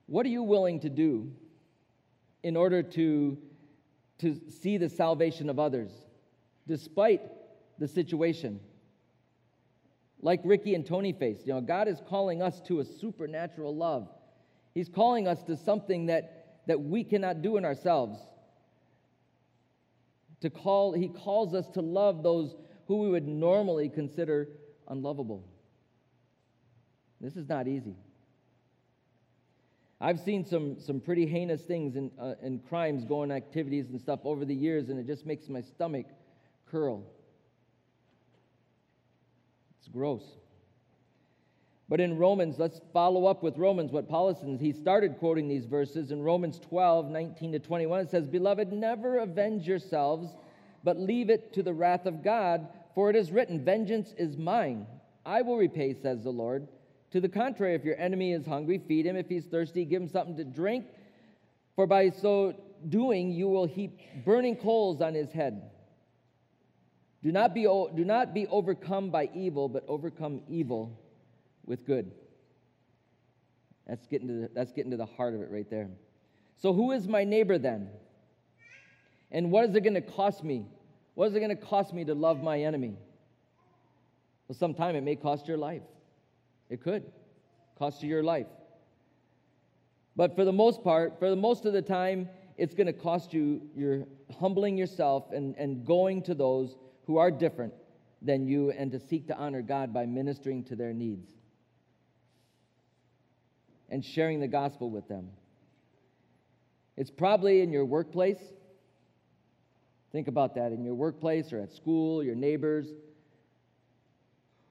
What 0.07 0.25
are 0.25 0.29
you 0.29 0.43
willing 0.43 0.79
to 0.81 0.89
do 0.89 1.31
in 2.43 2.55
order 2.55 2.83
to 2.83 3.37
to 4.19 4.39
see 4.61 4.77
the 4.77 4.89
salvation 4.89 5.49
of 5.49 5.59
others, 5.59 5.91
despite 6.67 7.21
the 7.77 7.87
situation. 7.87 8.59
Like 10.21 10.41
Ricky 10.43 10.73
and 10.73 10.85
Tony 10.85 11.13
faced, 11.13 11.45
you 11.45 11.53
know, 11.53 11.61
God 11.61 11.87
is 11.87 12.01
calling 12.07 12.41
us 12.41 12.61
to 12.61 12.79
a 12.79 12.85
supernatural 12.85 13.75
love. 13.75 14.07
He's 14.73 14.89
calling 14.89 15.27
us 15.27 15.43
to 15.43 15.57
something 15.57 16.07
that, 16.07 16.61
that 16.67 16.81
we 16.81 17.03
cannot 17.03 17.41
do 17.41 17.57
in 17.57 17.65
ourselves. 17.65 18.19
To 20.41 20.49
call, 20.49 20.93
he 20.93 21.09
calls 21.09 21.53
us 21.53 21.67
to 21.69 21.81
love 21.81 22.23
those 22.23 22.55
who 22.87 22.97
we 22.97 23.09
would 23.09 23.27
normally 23.27 23.89
consider 23.89 24.49
unlovable. 24.87 25.47
This 27.19 27.35
is 27.35 27.47
not 27.47 27.67
easy. 27.67 27.95
I've 30.01 30.19
seen 30.19 30.45
some, 30.45 30.79
some 30.79 30.99
pretty 30.99 31.25
heinous 31.25 31.62
things 31.62 31.95
and, 31.95 32.12
uh, 32.19 32.34
and 32.41 32.65
crimes 32.67 33.05
going 33.05 33.31
activities 33.31 33.89
and 33.89 33.99
stuff 33.99 34.19
over 34.25 34.43
the 34.43 34.55
years, 34.55 34.89
and 34.89 34.99
it 34.99 35.08
just 35.08 35.25
makes 35.25 35.47
my 35.47 35.62
stomach 35.62 36.05
curl. 36.69 37.03
It's 39.79 39.88
gross. 39.88 40.23
But 41.88 42.01
in 42.01 42.17
Romans, 42.17 42.58
let's 42.58 42.81
follow 42.91 43.25
up 43.25 43.43
with 43.43 43.58
Romans, 43.58 43.91
what 43.91 44.10
Paul 44.10 44.34
says. 44.34 44.60
he 44.60 44.71
started 44.71 45.19
quoting 45.19 45.47
these 45.47 45.65
verses 45.65 46.12
in 46.12 46.23
Romans 46.23 46.60
12, 46.60 47.10
19 47.10 47.51
to 47.53 47.60
21. 47.60 48.01
It 48.01 48.10
says, 48.10 48.27
Beloved, 48.27 48.73
never 48.73 49.19
avenge 49.19 49.67
yourselves, 49.67 50.36
but 50.84 50.99
leave 50.99 51.29
it 51.29 51.53
to 51.53 51.63
the 51.63 51.73
wrath 51.73 52.08
of 52.08 52.23
God, 52.23 52.67
for 52.95 53.10
it 53.10 53.15
is 53.15 53.31
written, 53.31 53.63
Vengeance 53.63 54.13
is 54.17 54.36
mine. 54.36 54.88
I 55.25 55.43
will 55.43 55.58
repay, 55.58 55.93
says 55.93 56.23
the 56.23 56.31
Lord. 56.31 56.67
To 57.11 57.21
the 57.21 57.29
contrary, 57.29 57.75
if 57.75 57.83
your 57.83 57.97
enemy 57.99 58.33
is 58.33 58.45
hungry, 58.45 58.81
feed 58.87 59.05
him. 59.05 59.15
If 59.15 59.29
he's 59.29 59.45
thirsty, 59.45 59.85
give 59.85 60.01
him 60.01 60.09
something 60.09 60.35
to 60.37 60.43
drink. 60.43 60.85
For 61.75 61.87
by 61.87 62.09
so 62.09 62.55
doing, 62.89 63.31
you 63.31 63.47
will 63.47 63.65
heap 63.65 63.99
burning 64.25 64.55
coals 64.55 65.01
on 65.01 65.13
his 65.13 65.31
head. 65.31 65.71
Do 67.23 67.31
not 67.31 67.53
be, 67.53 67.63
do 67.63 68.05
not 68.05 68.33
be 68.33 68.47
overcome 68.47 69.09
by 69.09 69.29
evil, 69.33 69.67
but 69.67 69.83
overcome 69.87 70.41
evil 70.47 70.99
with 71.65 71.85
good. 71.85 72.11
That's 73.87 74.05
getting, 74.07 74.27
to 74.27 74.33
the, 74.33 74.49
that's 74.53 74.71
getting 74.71 74.91
to 74.91 74.97
the 74.97 75.05
heart 75.05 75.33
of 75.33 75.41
it 75.41 75.49
right 75.51 75.69
there. 75.69 75.89
So, 76.57 76.73
who 76.73 76.91
is 76.91 77.07
my 77.07 77.23
neighbor 77.23 77.57
then? 77.57 77.89
And 79.31 79.51
what 79.51 79.65
is 79.65 79.75
it 79.75 79.81
going 79.81 79.95
to 79.95 80.01
cost 80.01 80.43
me? 80.43 80.65
What 81.15 81.29
is 81.29 81.35
it 81.35 81.39
going 81.39 81.55
to 81.55 81.55
cost 81.55 81.93
me 81.93 82.05
to 82.05 82.13
love 82.13 82.41
my 82.41 82.61
enemy? 82.61 82.95
Well, 84.47 84.57
sometime 84.57 84.95
it 84.95 85.01
may 85.01 85.15
cost 85.15 85.47
your 85.47 85.57
life. 85.57 85.81
It 86.69 86.82
could 86.82 87.04
cost 87.78 88.01
you 88.01 88.10
your 88.10 88.23
life. 88.23 88.47
But 90.15 90.36
for 90.36 90.45
the 90.45 90.54
most 90.54 90.84
part, 90.84 91.19
for 91.19 91.30
the 91.30 91.36
most 91.36 91.65
of 91.65 91.73
the 91.73 91.82
time, 91.82 92.30
it's 92.58 92.73
going 92.73 92.88
to 92.88 92.93
cost 92.93 93.34
you 93.34 93.62
your 93.75 94.06
humbling 94.39 94.78
yourself 94.78 95.32
and, 95.32 95.56
and 95.58 95.86
going 95.86 96.21
to 96.23 96.34
those 96.34 96.75
who 97.06 97.17
are 97.17 97.30
different 97.30 97.73
than 98.21 98.47
you 98.47 98.71
and 98.71 98.91
to 98.91 98.99
seek 98.99 99.28
to 99.28 99.36
honor 99.36 99.62
God 99.62 99.93
by 99.93 100.06
ministering 100.06 100.63
to 100.65 100.75
their 100.75 100.93
needs 100.93 101.32
and 103.89 104.04
sharing 104.04 104.39
the 104.39 104.47
gospel 104.47 104.89
with 104.89 105.08
them. 105.08 105.30
It's 106.97 107.12
probably 107.12 107.62
in 107.62 107.71
your 107.71 107.86
workplace. 107.86 108.39
Think 110.12 110.28
about 110.28 110.56
that 110.56 110.71
in 110.71 110.84
your 110.84 110.95
workplace 110.95 111.51
or 111.51 111.60
at 111.60 111.73
school, 111.73 112.23
your 112.23 112.36
neighbors, 112.36 112.88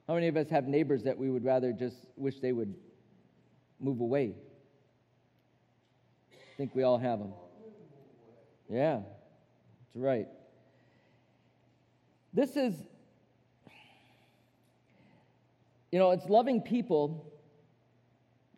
how 0.06 0.14
many 0.14 0.28
of 0.28 0.36
us 0.36 0.48
have 0.50 0.66
neighbors 0.66 1.04
that 1.04 1.16
we 1.16 1.30
would 1.30 1.44
rather 1.44 1.72
just 1.72 1.96
wish 2.16 2.38
they 2.40 2.52
would 2.52 2.74
move 3.80 4.00
away? 4.00 4.34
I 6.30 6.56
think 6.56 6.74
we 6.74 6.82
all 6.82 6.98
have 6.98 7.18
them. 7.18 7.32
Yeah, 8.68 8.96
that's 8.96 9.96
right. 9.96 10.28
This 12.34 12.56
is, 12.56 12.74
you 15.90 15.98
know, 15.98 16.10
it's 16.10 16.28
loving 16.28 16.60
people 16.60 17.32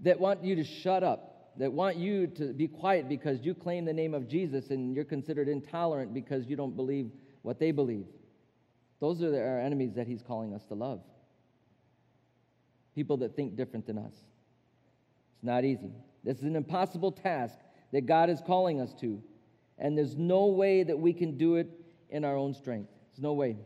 that 0.01 0.19
want 0.19 0.43
you 0.43 0.57
to 0.57 0.65
shut 0.65 1.05
up, 1.05 1.53
that 1.59 1.73
want 1.73 1.97
you 1.97 2.27
to 2.27 2.53
be 2.53 2.67
quiet 2.67 3.09
because 3.09 3.41
you 3.43 3.55
claim 3.55 3.85
the 3.85 3.93
name 3.93 4.15
of 4.15 4.29
Jesus 4.29 4.71
and 4.71 4.97
you're 4.97 5.05
considered 5.05 5.49
intolerant 5.49 6.13
because 6.13 6.47
you 6.47 6.57
don't 6.57 6.75
believe 6.75 7.11
what 7.43 7.61
they 7.61 7.71
believe. 7.71 8.07
Those 9.01 9.23
are 9.23 9.35
our 9.35 9.61
enemies 9.61 9.95
that 9.95 10.07
he's 10.07 10.23
calling 10.23 10.53
us 10.53 10.65
to 10.67 10.75
love 10.75 11.01
people 12.97 13.19
that 13.19 13.37
think 13.37 13.55
different 13.55 13.87
than 13.87 13.99
us. 13.99 14.15
It's 15.35 15.45
not 15.45 15.65
easy. 15.65 15.93
This 16.25 16.39
is 16.39 16.45
an 16.45 16.57
impossible 16.57 17.13
task 17.13 17.59
that 17.93 18.07
God 18.07 18.31
is 18.31 18.41
calling 18.45 18.81
us 18.81 18.93
to. 19.01 19.23
And 19.79 19.97
there's 19.97 20.17
no 20.17 20.47
way 20.47 20.83
that 20.83 20.99
we 20.99 21.13
can 21.13 21.37
do 21.37 21.57
it 21.57 21.69
in 22.09 22.25
our 22.25 22.37
own 22.37 22.55
strength. 22.55 22.91
There's 23.13 23.23
no 23.23 23.35
way. 23.35 23.59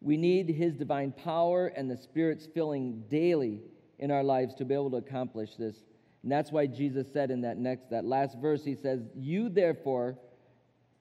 We 0.00 0.16
need 0.16 0.48
His 0.48 0.76
divine 0.76 1.12
power 1.12 1.66
and 1.66 1.90
the 1.90 1.96
Spirit's 1.96 2.46
filling 2.46 3.02
daily 3.10 3.60
in 3.98 4.12
our 4.12 4.22
lives 4.22 4.54
to 4.54 4.64
be 4.64 4.74
able 4.74 4.92
to 4.92 4.98
accomplish 4.98 5.56
this. 5.56 5.76
And 6.22 6.30
that's 6.30 6.52
why 6.52 6.66
Jesus 6.66 7.08
said 7.12 7.30
in 7.32 7.40
that 7.40 7.58
next, 7.58 7.90
that 7.90 8.04
last 8.04 8.38
verse, 8.38 8.64
He 8.64 8.76
says, 8.76 9.00
You 9.16 9.48
therefore 9.48 10.16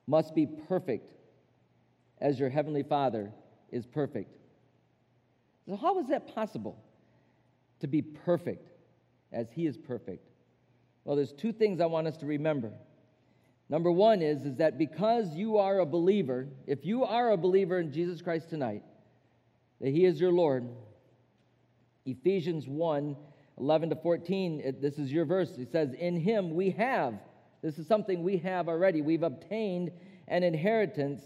must 0.08 0.34
be 0.34 0.48
perfect 0.68 1.12
as 2.20 2.40
your 2.40 2.50
heavenly 2.50 2.84
Father 2.84 3.32
is 3.72 3.86
perfect. 3.86 4.43
So, 5.66 5.76
how 5.76 6.00
is 6.00 6.08
that 6.08 6.34
possible 6.34 6.78
to 7.80 7.88
be 7.88 8.02
perfect 8.02 8.70
as 9.32 9.48
He 9.52 9.66
is 9.66 9.78
perfect? 9.78 10.30
Well, 11.06 11.16
there's 11.16 11.34
two 11.34 11.52
things 11.52 11.82
I 11.82 11.86
want 11.86 12.08
us 12.08 12.18
to 12.18 12.26
remember. 12.26 12.72
Number 13.70 13.92
one 13.92 14.22
is, 14.22 14.46
is 14.46 14.58
that 14.58 14.78
because 14.78 15.34
you 15.36 15.58
are 15.58 15.80
a 15.80 15.86
believer, 15.86 16.48
if 16.68 16.86
you 16.86 17.04
are 17.04 17.32
a 17.32 17.38
believer 17.38 17.80
in 17.80 17.92
Jesus 17.92 18.22
Christ 18.22 18.50
tonight, 18.50 18.84
that 19.82 19.90
He 19.90 20.06
is 20.06 20.20
your 20.20 20.32
Lord, 20.32 20.68
Ephesians 22.06 22.68
1 22.68 23.16
11 23.60 23.90
to 23.92 23.96
14, 23.96 24.62
it, 24.64 24.82
this 24.82 24.98
is 24.98 25.12
your 25.12 25.26
verse. 25.26 25.52
It 25.58 25.72
says, 25.72 25.94
In 25.94 26.20
Him 26.20 26.56
we 26.56 26.72
have, 26.72 27.14
this 27.62 27.78
is 27.78 27.88
something 27.88 28.24
we 28.24 28.38
have 28.38 28.68
already, 28.68 29.02
we've 29.02 29.24
obtained 29.24 29.92
an 30.28 30.44
inheritance 30.44 31.22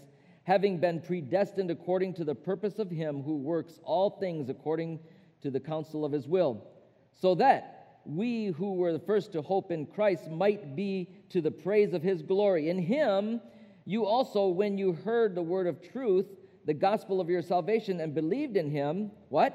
having 0.48 0.78
been 0.78 0.98
predestined 0.98 1.70
according 1.70 2.14
to 2.14 2.24
the 2.24 2.34
purpose 2.34 2.78
of 2.78 2.88
him 2.88 3.22
who 3.22 3.36
works 3.36 3.78
all 3.84 4.08
things 4.08 4.48
according 4.48 4.98
to 5.42 5.50
the 5.50 5.60
counsel 5.60 6.06
of 6.06 6.10
his 6.10 6.26
will, 6.26 6.66
so 7.12 7.34
that 7.34 7.98
we 8.06 8.46
who 8.46 8.72
were 8.72 8.94
the 8.94 8.98
first 8.98 9.30
to 9.30 9.42
hope 9.42 9.70
in 9.70 9.84
Christ 9.84 10.30
might 10.30 10.74
be 10.74 11.10
to 11.28 11.42
the 11.42 11.50
praise 11.50 11.92
of 11.92 12.02
his 12.02 12.22
glory. 12.22 12.70
In 12.70 12.78
him, 12.78 13.42
you 13.84 14.06
also, 14.06 14.48
when 14.48 14.78
you 14.78 14.94
heard 14.94 15.34
the 15.34 15.42
word 15.42 15.66
of 15.66 15.82
truth, 15.82 16.24
the 16.64 16.72
gospel 16.72 17.20
of 17.20 17.28
your 17.28 17.42
salvation, 17.42 18.00
and 18.00 18.14
believed 18.14 18.56
in 18.56 18.70
him, 18.70 19.10
what? 19.28 19.52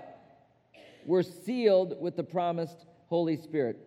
Were 1.08 1.24
sealed 1.24 2.00
with 2.00 2.16
the 2.16 2.24
promised 2.24 2.86
Holy 3.08 3.38
Spirit, 3.38 3.80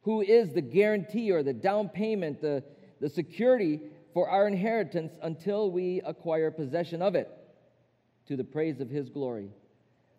who 0.00 0.22
is 0.22 0.54
the 0.54 0.62
guarantee 0.62 1.30
or 1.30 1.42
the 1.42 1.52
down 1.52 1.90
payment, 1.90 2.40
the, 2.40 2.64
the 2.98 3.10
security 3.10 3.82
for 4.18 4.28
our 4.28 4.48
inheritance 4.48 5.12
until 5.22 5.70
we 5.70 6.02
acquire 6.04 6.50
possession 6.50 7.02
of 7.02 7.14
it 7.14 7.30
to 8.26 8.36
the 8.36 8.42
praise 8.42 8.80
of 8.80 8.90
his 8.90 9.08
glory. 9.08 9.48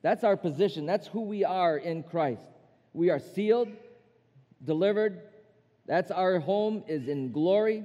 That's 0.04 0.24
our 0.24 0.38
position. 0.38 0.86
That's 0.86 1.06
who 1.08 1.24
we 1.24 1.44
are 1.44 1.76
in 1.76 2.04
Christ. 2.04 2.48
We 2.94 3.10
are 3.10 3.20
sealed, 3.20 3.68
delivered. 4.64 5.20
That's 5.86 6.12
our 6.12 6.40
home 6.40 6.86
is 6.88 7.10
in 7.10 7.34
glory. 7.34 7.84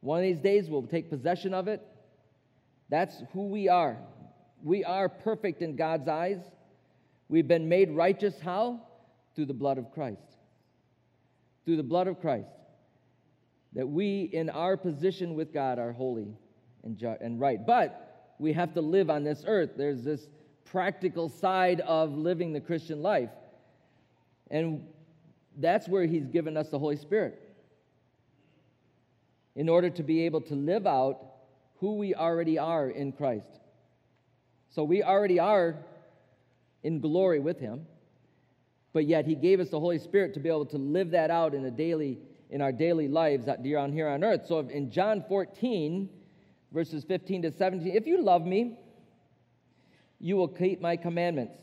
One 0.00 0.20
of 0.20 0.22
these 0.22 0.40
days 0.40 0.70
we'll 0.70 0.86
take 0.86 1.10
possession 1.10 1.52
of 1.52 1.68
it. 1.68 1.82
That's 2.88 3.22
who 3.34 3.48
we 3.48 3.68
are. 3.68 3.98
We 4.62 4.84
are 4.84 5.10
perfect 5.10 5.60
in 5.60 5.76
God's 5.76 6.08
eyes. 6.08 6.40
We've 7.28 7.46
been 7.46 7.68
made 7.68 7.90
righteous 7.90 8.40
how? 8.40 8.80
Through 9.34 9.44
the 9.44 9.52
blood 9.52 9.76
of 9.76 9.92
Christ. 9.92 10.38
Through 11.66 11.76
the 11.76 11.82
blood 11.82 12.08
of 12.08 12.22
Christ 12.22 12.55
that 13.76 13.86
we, 13.86 14.22
in 14.32 14.48
our 14.48 14.74
position 14.76 15.34
with 15.34 15.52
God, 15.52 15.78
are 15.78 15.92
holy 15.92 16.34
and, 16.82 16.96
ju- 16.96 17.16
and 17.20 17.38
right. 17.38 17.64
But 17.64 18.34
we 18.38 18.54
have 18.54 18.72
to 18.72 18.80
live 18.80 19.10
on 19.10 19.22
this 19.22 19.44
earth. 19.46 19.72
There's 19.76 20.02
this 20.02 20.26
practical 20.64 21.28
side 21.28 21.80
of 21.82 22.16
living 22.16 22.54
the 22.54 22.60
Christian 22.60 23.02
life. 23.02 23.28
And 24.50 24.86
that's 25.58 25.88
where 25.88 26.06
He's 26.06 26.26
given 26.26 26.56
us 26.56 26.70
the 26.70 26.78
Holy 26.78 26.96
Spirit 26.96 27.42
in 29.54 29.68
order 29.68 29.90
to 29.90 30.02
be 30.02 30.24
able 30.24 30.40
to 30.40 30.54
live 30.54 30.86
out 30.86 31.18
who 31.78 31.96
we 31.96 32.14
already 32.14 32.58
are 32.58 32.88
in 32.88 33.12
Christ. 33.12 33.60
So 34.70 34.84
we 34.84 35.02
already 35.02 35.38
are 35.38 35.76
in 36.82 37.00
glory 37.00 37.40
with 37.40 37.60
Him, 37.60 37.86
but 38.94 39.04
yet 39.04 39.26
He 39.26 39.34
gave 39.34 39.60
us 39.60 39.68
the 39.68 39.80
Holy 39.80 39.98
Spirit 39.98 40.32
to 40.34 40.40
be 40.40 40.48
able 40.48 40.66
to 40.66 40.78
live 40.78 41.10
that 41.10 41.30
out 41.30 41.54
in 41.54 41.66
a 41.66 41.70
daily 41.70 42.18
in 42.50 42.60
our 42.62 42.72
daily 42.72 43.08
lives 43.08 43.46
that 43.46 43.66
are 43.66 43.78
on 43.78 43.92
here 43.92 44.08
on 44.08 44.22
earth. 44.22 44.46
So 44.46 44.60
in 44.60 44.90
John 44.90 45.24
14, 45.28 46.08
verses 46.72 47.04
15 47.04 47.42
to 47.42 47.50
17, 47.50 47.94
if 47.94 48.06
you 48.06 48.22
love 48.22 48.44
me, 48.44 48.78
you 50.20 50.36
will 50.36 50.48
keep 50.48 50.80
my 50.80 50.96
commandments. 50.96 51.56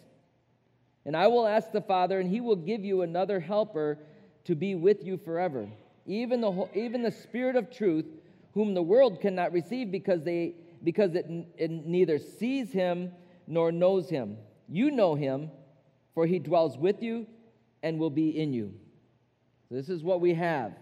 And 1.06 1.18
I 1.18 1.28
will 1.28 1.48
ask 1.48 1.72
the 1.72 1.82
Father, 1.82 2.20
and 2.20 2.30
he 2.30 2.42
will 2.42 2.56
give 2.56 2.84
you 2.84 3.02
another 3.02 3.40
helper 3.40 3.98
to 4.46 4.56
be 4.56 4.76
with 4.76 5.04
you 5.04 5.18
forever, 5.18 5.68
even 6.06 6.42
the, 6.42 6.70
even 6.74 7.02
the 7.02 7.12
Spirit 7.12 7.56
of 7.56 7.72
truth, 7.72 8.06
whom 8.54 8.74
the 8.74 8.82
world 8.82 9.22
cannot 9.22 9.52
receive 9.52 9.92
because, 9.92 10.24
they, 10.24 10.56
because 10.84 11.16
it, 11.16 11.26
it 11.58 11.72
neither 11.72 12.20
sees 12.20 12.72
him 12.72 13.12
nor 13.48 13.72
knows 13.72 14.10
him. 14.10 14.38
You 14.70 14.92
know 14.92 15.16
him, 15.16 15.50
for 16.14 16.26
he 16.26 16.40
dwells 16.40 16.78
with 16.78 17.02
you 17.02 17.26
and 17.82 18.00
will 18.00 18.10
be 18.10 18.30
in 18.30 18.54
you. 18.54 18.74
This 19.74 19.90
is 19.90 20.04
what 20.04 20.22
we 20.22 20.36
have 20.36 20.74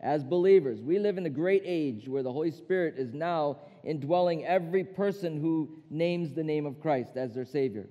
as 0.00 0.22
believers. 0.22 0.82
We 0.82 0.98
live 0.98 1.16
in 1.16 1.24
a 1.24 1.30
great 1.30 1.62
age 1.64 2.06
where 2.06 2.22
the 2.22 2.32
Holy 2.32 2.50
Spirit 2.50 2.96
is 2.98 3.14
now 3.14 3.56
indwelling 3.84 4.44
every 4.44 4.84
person 4.84 5.40
who 5.40 5.82
names 5.88 6.34
the 6.34 6.44
name 6.44 6.66
of 6.66 6.78
Christ 6.78 7.16
as 7.16 7.32
their 7.32 7.46
Savior. 7.46 7.88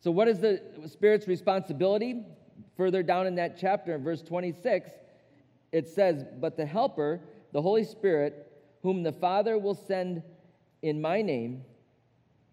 So, 0.00 0.10
what 0.10 0.26
is 0.26 0.40
the 0.40 0.62
Spirit's 0.86 1.28
responsibility? 1.28 2.24
Further 2.78 3.02
down 3.02 3.26
in 3.26 3.34
that 3.34 3.58
chapter, 3.58 3.94
in 3.94 4.02
verse 4.02 4.22
26, 4.22 4.90
it 5.72 5.86
says, 5.86 6.24
But 6.40 6.56
the 6.56 6.64
Helper, 6.64 7.20
the 7.52 7.60
Holy 7.60 7.84
Spirit, 7.84 8.50
whom 8.82 9.02
the 9.02 9.12
Father 9.12 9.58
will 9.58 9.74
send 9.74 10.22
in 10.80 11.00
my 11.00 11.20
name, 11.20 11.62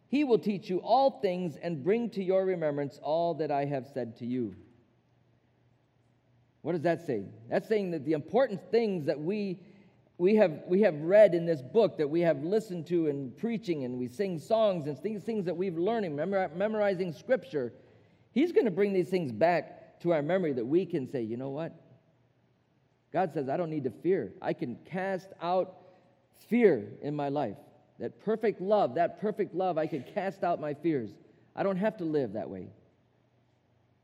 he 0.07 0.25
will 0.25 0.39
teach 0.39 0.69
you 0.69 0.79
all 0.79 1.19
things 1.21 1.55
and 1.55 1.83
bring 1.83 2.09
to 2.11 2.23
your 2.23 2.45
remembrance 2.45 2.99
all 3.01 3.35
that 3.35 3.51
I 3.51 3.65
have 3.65 3.87
said 3.93 4.17
to 4.17 4.25
you. 4.25 4.55
What 6.65 6.71
does 6.71 6.81
that 6.81 7.05
say? 7.05 7.25
That's 7.47 7.67
saying 7.67 7.91
that 7.91 8.05
the 8.05 8.13
important 8.13 8.59
things 8.71 9.05
that 9.05 9.19
we, 9.19 9.59
we, 10.17 10.33
have, 10.37 10.63
we 10.65 10.81
have 10.81 10.99
read 10.99 11.35
in 11.35 11.45
this 11.45 11.61
book, 11.61 11.95
that 11.99 12.09
we 12.09 12.21
have 12.21 12.41
listened 12.43 12.87
to 12.87 13.05
in 13.05 13.33
preaching, 13.37 13.83
and 13.83 13.99
we 13.99 14.07
sing 14.07 14.39
songs 14.39 14.87
and 14.87 14.97
things, 14.97 15.21
things 15.21 15.45
that 15.45 15.55
we've 15.55 15.77
learned, 15.77 16.15
memorizing 16.15 17.13
scripture, 17.13 17.71
He's 18.31 18.51
going 18.51 18.65
to 18.65 18.71
bring 18.71 18.93
these 18.93 19.09
things 19.09 19.31
back 19.31 19.99
to 19.99 20.11
our 20.11 20.23
memory 20.23 20.53
that 20.53 20.65
we 20.65 20.87
can 20.87 21.07
say, 21.07 21.21
you 21.21 21.37
know 21.37 21.51
what? 21.51 21.71
God 23.13 23.31
says, 23.31 23.47
I 23.47 23.57
don't 23.57 23.69
need 23.69 23.83
to 23.83 23.91
fear. 23.91 24.33
I 24.41 24.53
can 24.53 24.79
cast 24.85 25.27
out 25.43 25.75
fear 26.49 26.93
in 27.03 27.15
my 27.15 27.29
life. 27.29 27.57
That 27.99 28.25
perfect 28.25 28.59
love, 28.59 28.95
that 28.95 29.21
perfect 29.21 29.53
love, 29.53 29.77
I 29.77 29.85
can 29.85 30.03
cast 30.15 30.43
out 30.43 30.59
my 30.59 30.73
fears. 30.73 31.11
I 31.55 31.61
don't 31.61 31.77
have 31.77 31.95
to 31.97 32.05
live 32.05 32.33
that 32.33 32.49
way. 32.49 32.69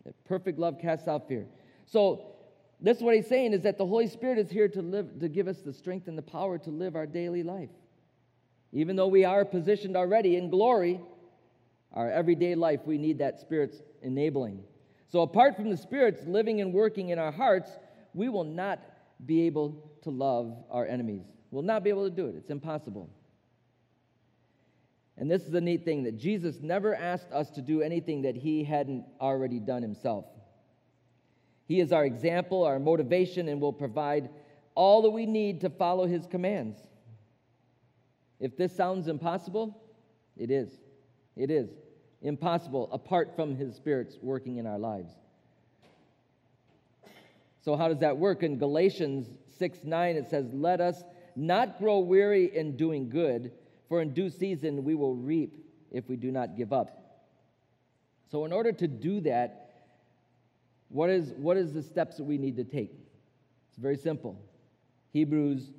That 0.06 0.14
perfect 0.26 0.60
love 0.60 0.78
casts 0.80 1.08
out 1.08 1.28
fear. 1.28 1.48
So 1.88 2.31
this 2.82 2.98
is 2.98 3.04
what 3.04 3.16
he's 3.16 3.28
saying 3.28 3.54
is 3.54 3.62
that 3.62 3.78
the 3.78 3.86
Holy 3.86 4.08
Spirit 4.08 4.40
is 4.40 4.50
here 4.50 4.68
to 4.68 4.82
live 4.82 5.20
to 5.20 5.30
give 5.30 5.48
us 5.48 5.60
the 5.60 5.74
strength 5.74 6.08
and 6.08 6.18
the 6.18 6.24
power 6.24 6.58
to 6.58 6.70
live 6.72 6.96
our 6.96 7.06
daily 7.06 7.44
life. 7.44 7.70
Even 8.74 8.96
though 8.96 9.08
we 9.08 9.24
are 9.24 9.46
positioned 9.46 9.96
already 9.96 10.36
in 10.36 10.50
glory, 10.50 11.00
our 11.94 12.10
everyday 12.10 12.56
life 12.56 12.80
we 12.86 12.98
need 12.98 13.20
that 13.20 13.40
spirit's 13.40 13.82
enabling. 14.02 14.64
So 15.10 15.22
apart 15.22 15.56
from 15.56 15.70
the 15.70 15.78
spirit's 15.78 16.26
living 16.26 16.62
and 16.62 16.74
working 16.74 17.10
in 17.10 17.20
our 17.20 17.32
hearts, 17.32 17.70
we 18.14 18.30
will 18.30 18.46
not 18.46 18.80
be 19.26 19.46
able 19.46 19.92
to 20.04 20.10
love 20.10 20.56
our 20.72 20.86
enemies. 20.86 21.26
We'll 21.52 21.64
not 21.64 21.84
be 21.84 21.90
able 21.90 22.10
to 22.10 22.16
do 22.16 22.28
it. 22.28 22.36
It's 22.36 22.50
impossible. 22.50 23.10
And 25.18 25.30
this 25.30 25.44
is 25.44 25.54
a 25.54 25.62
neat 25.62 25.86
thing 25.86 26.04
that 26.04 26.18
Jesus 26.18 26.62
never 26.62 26.96
asked 26.96 27.32
us 27.32 27.52
to 27.52 27.62
do 27.62 27.82
anything 27.82 28.24
that 28.24 28.36
he 28.36 28.64
hadn't 28.64 29.06
already 29.20 29.60
done 29.60 29.82
himself. 29.82 30.26
He 31.72 31.80
is 31.80 31.94
our 31.94 32.04
example, 32.04 32.66
our 32.66 32.80
motivation, 32.80 33.48
and 33.48 33.62
will 33.62 33.72
provide 33.72 34.30
all 34.76 35.04
that 35.04 35.12
we 35.12 35.26
need 35.26 35.62
to 35.62 35.70
follow 35.70 36.06
His 36.06 36.28
commands. 36.28 36.78
If 38.42 38.58
this 38.58 38.76
sounds 38.76 39.08
impossible, 39.08 39.82
it 40.36 40.52
is. 40.52 40.70
It 41.38 41.50
is 41.50 41.70
impossible 42.22 42.90
apart 42.92 43.38
from 43.38 43.56
His 43.56 43.74
Spirit's 43.74 44.18
working 44.22 44.58
in 44.58 44.68
our 44.68 44.78
lives. 44.78 45.14
So, 47.62 47.78
how 47.78 47.88
does 47.88 48.00
that 48.00 48.18
work? 48.18 48.44
In 48.44 48.58
Galatians 48.58 49.30
6 49.58 49.86
9, 49.86 50.18
it 50.18 50.30
says, 50.30 50.48
Let 50.52 50.82
us 50.82 51.06
not 51.38 51.80
grow 51.80 52.00
weary 52.00 52.54
in 52.54 52.76
doing 52.76 53.10
good, 53.10 53.54
for 53.88 54.02
in 54.02 54.14
due 54.14 54.30
season 54.30 54.84
we 54.84 54.94
will 54.94 55.16
reap 55.16 55.56
if 55.90 56.10
we 56.10 56.18
do 56.18 56.34
not 56.34 56.58
give 56.58 56.74
up. 56.74 57.30
So, 58.30 58.44
in 58.44 58.52
order 58.52 58.74
to 58.74 58.90
do 58.90 59.22
that, 59.22 59.61
what 60.92 61.10
is, 61.10 61.34
what 61.38 61.58
is 61.58 61.74
the 61.74 61.82
steps 61.82 62.18
that 62.18 62.24
we 62.24 62.38
need 62.38 62.58
to 62.58 62.64
take? 62.64 62.92
It's 63.70 63.78
very 63.78 63.98
simple. 63.98 64.38
Hebrews 65.14 65.72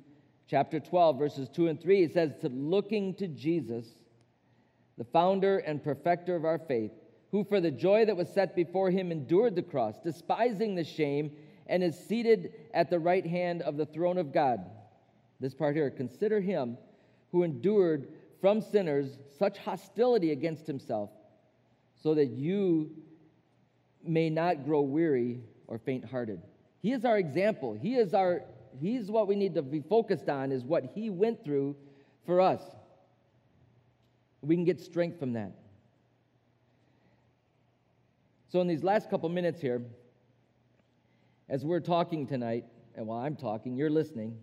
chapter 0.47 0.79
12, 0.79 1.17
verses 1.17 1.49
2 1.49 1.67
and 1.67 1.81
3, 1.81 2.03
it 2.03 2.13
says, 2.13 2.31
To 2.41 2.49
looking 2.49 3.13
to 3.15 3.27
Jesus, 3.27 3.87
the 4.97 5.03
founder 5.03 5.59
and 5.59 5.83
perfecter 5.83 6.35
of 6.35 6.45
our 6.45 6.59
faith, 6.59 6.91
who 7.31 7.43
for 7.43 7.59
the 7.59 7.71
joy 7.71 8.05
that 8.05 8.17
was 8.17 8.29
set 8.29 8.55
before 8.55 8.91
him 8.91 9.11
endured 9.11 9.55
the 9.55 9.61
cross, 9.61 9.95
despising 10.03 10.75
the 10.75 10.83
shame, 10.83 11.31
and 11.67 11.83
is 11.83 11.97
seated 11.97 12.53
at 12.73 12.89
the 12.89 12.99
right 12.99 13.25
hand 13.25 13.61
of 13.61 13.77
the 13.77 13.85
throne 13.85 14.17
of 14.17 14.33
God. 14.33 14.59
This 15.39 15.53
part 15.53 15.75
here, 15.75 15.89
consider 15.89 16.39
him 16.41 16.77
who 17.31 17.43
endured 17.43 18.07
from 18.39 18.61
sinners 18.61 19.17
such 19.39 19.57
hostility 19.57 20.31
against 20.31 20.67
himself, 20.67 21.09
so 21.95 22.13
that 22.13 22.27
you 22.27 22.91
may 24.03 24.29
not 24.29 24.65
grow 24.65 24.81
weary 24.81 25.39
or 25.67 25.77
faint 25.77 26.05
hearted. 26.05 26.41
He 26.81 26.91
is 26.91 27.05
our 27.05 27.17
example. 27.17 27.73
He 27.73 27.95
is 27.95 28.13
our 28.13 28.43
he's 28.79 29.09
what 29.09 29.27
we 29.27 29.35
need 29.35 29.55
to 29.55 29.61
be 29.61 29.81
focused 29.81 30.29
on 30.29 30.51
is 30.51 30.63
what 30.63 30.83
he 30.95 31.09
went 31.09 31.43
through 31.43 31.75
for 32.25 32.41
us. 32.41 32.61
We 34.41 34.55
can 34.55 34.65
get 34.65 34.81
strength 34.81 35.19
from 35.19 35.33
that. 35.33 35.53
So 38.49 38.61
in 38.61 38.67
these 38.67 38.83
last 38.83 39.09
couple 39.09 39.29
minutes 39.29 39.61
here 39.61 39.81
as 41.49 41.63
we're 41.63 41.79
talking 41.79 42.27
tonight 42.27 42.65
and 42.95 43.07
while 43.07 43.19
I'm 43.19 43.35
talking, 43.35 43.75
you're 43.75 43.89
listening 43.89 44.37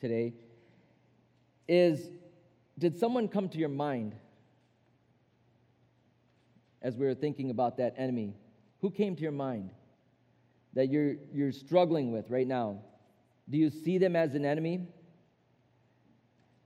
today 0.00 0.34
is 1.68 2.10
did 2.78 2.98
someone 2.98 3.28
come 3.28 3.48
to 3.48 3.58
your 3.58 3.68
mind 3.68 4.14
as 6.82 6.96
we 6.96 7.06
were 7.06 7.14
thinking 7.14 7.50
about 7.50 7.76
that 7.78 7.94
enemy 7.96 8.34
who 8.84 8.90
came 8.90 9.16
to 9.16 9.22
your 9.22 9.32
mind 9.32 9.70
that 10.74 10.90
you're, 10.90 11.14
you're 11.32 11.52
struggling 11.52 12.12
with 12.12 12.28
right 12.28 12.46
now? 12.46 12.82
Do 13.48 13.56
you 13.56 13.70
see 13.70 13.96
them 13.96 14.14
as 14.14 14.34
an 14.34 14.44
enemy? 14.44 14.86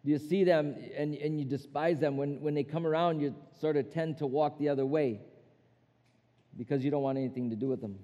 Do 0.04 0.10
you 0.10 0.18
see 0.18 0.42
them 0.42 0.74
and, 0.96 1.14
and 1.14 1.38
you 1.38 1.44
despise 1.44 2.00
them? 2.00 2.16
When, 2.16 2.40
when 2.40 2.54
they 2.54 2.64
come 2.64 2.88
around, 2.88 3.20
you 3.20 3.36
sort 3.60 3.76
of 3.76 3.92
tend 3.92 4.18
to 4.18 4.26
walk 4.26 4.58
the 4.58 4.68
other 4.68 4.84
way 4.84 5.20
because 6.56 6.84
you 6.84 6.90
don't 6.90 7.04
want 7.04 7.18
anything 7.18 7.50
to 7.50 7.56
do 7.56 7.68
with 7.68 7.80
them. 7.80 8.00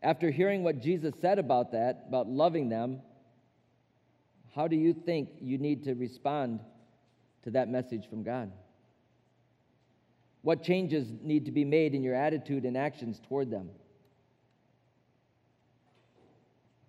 After 0.00 0.30
hearing 0.30 0.62
what 0.62 0.80
Jesus 0.80 1.12
said 1.20 1.40
about 1.40 1.72
that, 1.72 2.04
about 2.06 2.28
loving 2.28 2.68
them, 2.68 3.00
how 4.54 4.68
do 4.68 4.76
you 4.76 4.94
think 4.94 5.30
you 5.40 5.58
need 5.58 5.82
to 5.82 5.94
respond 5.94 6.60
to 7.42 7.50
that 7.50 7.68
message 7.68 8.08
from 8.08 8.22
God? 8.22 8.52
What 10.46 10.62
changes 10.62 11.08
need 11.24 11.46
to 11.46 11.50
be 11.50 11.64
made 11.64 11.92
in 11.92 12.04
your 12.04 12.14
attitude 12.14 12.66
and 12.66 12.76
actions 12.76 13.20
toward 13.26 13.50
them? 13.50 13.68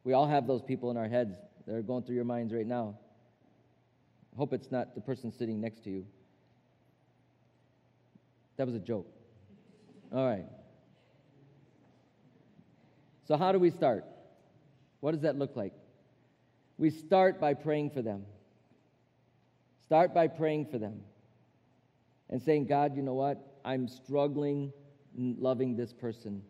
We 0.03 0.13
all 0.13 0.27
have 0.27 0.45
those 0.45 0.61
people 0.61 0.91
in 0.91 0.97
our 0.97 1.07
heads 1.07 1.33
that 1.65 1.73
are 1.73 1.81
going 1.81 2.03
through 2.03 2.13
your 2.13 2.23
minds 2.23 2.53
right 2.53 2.67
now. 2.67 2.99
I 4.31 4.37
hope 4.37 4.53
it's 4.53 4.69
not 4.69 4.93
the 4.93 5.01
person 5.01 5.31
sitting 5.31 5.59
next 5.59 5.83
to 5.85 5.89
you. 5.89 6.05
That 8.57 8.67
was 8.67 8.75
a 8.75 8.79
joke. 8.79 9.07
All 10.13 10.23
right. 10.23 10.45
So, 13.27 13.37
how 13.37 13.51
do 13.53 13.57
we 13.57 13.71
start? 13.71 14.05
What 14.99 15.13
does 15.13 15.21
that 15.21 15.35
look 15.35 15.55
like? 15.55 15.73
We 16.77 16.91
start 16.91 17.41
by 17.41 17.55
praying 17.55 17.89
for 17.89 18.03
them. 18.03 18.23
Start 19.87 20.13
by 20.13 20.27
praying 20.27 20.67
for 20.67 20.77
them 20.77 20.99
and 22.29 22.41
saying, 22.41 22.65
God, 22.65 22.95
you 22.95 23.01
know 23.01 23.13
what? 23.13 23.59
I'm 23.63 23.87
struggling 23.87 24.71
loving 25.17 25.75
this 25.75 25.93
person. 25.93 26.43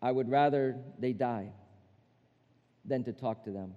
I 0.00 0.10
would 0.10 0.30
rather 0.30 0.76
they 0.98 1.12
die 1.12 1.50
than 2.84 3.04
to 3.04 3.12
talk 3.12 3.44
to 3.44 3.50
them. 3.50 3.74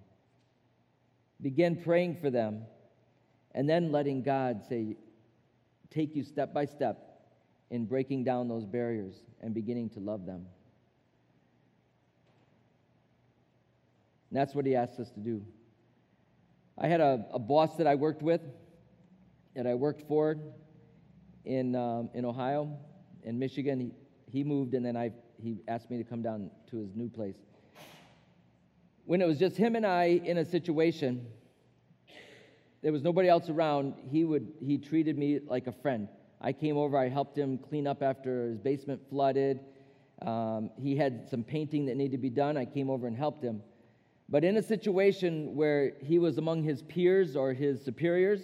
Begin 1.41 1.75
praying 1.75 2.17
for 2.21 2.29
them 2.29 2.63
and 3.53 3.69
then 3.69 3.91
letting 3.91 4.23
God 4.23 4.63
say, 4.67 4.97
take 5.89 6.15
you 6.15 6.23
step 6.23 6.53
by 6.53 6.65
step 6.65 7.21
in 7.69 7.85
breaking 7.85 8.23
down 8.23 8.47
those 8.47 8.65
barriers 8.65 9.15
and 9.41 9.53
beginning 9.53 9.89
to 9.91 9.99
love 9.99 10.25
them. 10.25 10.45
And 14.29 14.39
that's 14.39 14.53
what 14.53 14.65
he 14.65 14.75
asks 14.75 14.99
us 14.99 15.09
to 15.11 15.19
do. 15.19 15.45
I 16.77 16.87
had 16.87 16.99
a, 16.99 17.25
a 17.31 17.39
boss 17.39 17.77
that 17.77 17.87
I 17.87 17.95
worked 17.95 18.21
with, 18.21 18.41
that 19.55 19.65
I 19.65 19.73
worked 19.73 20.07
for 20.07 20.37
in, 21.45 21.75
um, 21.75 22.09
in 22.13 22.25
Ohio, 22.25 22.77
in 23.23 23.39
Michigan. 23.39 23.79
He, 23.79 23.91
he 24.31 24.43
moved, 24.43 24.73
and 24.73 24.85
then 24.85 24.97
I, 24.97 25.11
he 25.41 25.61
asked 25.67 25.89
me 25.89 25.97
to 25.97 26.03
come 26.03 26.21
down 26.21 26.51
to 26.71 26.77
his 26.77 26.95
new 26.95 27.09
place. 27.09 27.37
When 29.05 29.21
it 29.21 29.27
was 29.27 29.39
just 29.39 29.55
him 29.55 29.75
and 29.75 29.85
I 29.85 30.21
in 30.23 30.37
a 30.39 30.45
situation, 30.45 31.25
there 32.81 32.91
was 32.91 33.01
nobody 33.01 33.29
else 33.29 33.49
around, 33.49 33.95
he, 34.11 34.25
would, 34.25 34.51
he 34.59 34.77
treated 34.77 35.17
me 35.17 35.39
like 35.47 35.67
a 35.67 35.71
friend. 35.71 36.07
I 36.41 36.51
came 36.51 36.77
over, 36.77 36.97
I 36.97 37.09
helped 37.09 37.37
him 37.37 37.57
clean 37.57 37.87
up 37.87 38.03
after 38.03 38.49
his 38.49 38.59
basement 38.59 39.01
flooded. 39.09 39.61
Um, 40.21 40.69
he 40.77 40.95
had 40.95 41.27
some 41.29 41.43
painting 41.43 41.85
that 41.85 41.97
needed 41.97 42.11
to 42.11 42.17
be 42.17 42.29
done. 42.29 42.57
I 42.57 42.65
came 42.65 42.89
over 42.89 43.07
and 43.07 43.15
helped 43.15 43.43
him. 43.43 43.61
But 44.27 44.43
in 44.43 44.57
a 44.57 44.61
situation 44.61 45.55
where 45.55 45.93
he 46.01 46.19
was 46.19 46.37
among 46.37 46.63
his 46.63 46.81
peers 46.81 47.35
or 47.35 47.53
his 47.53 47.83
superiors, 47.83 48.41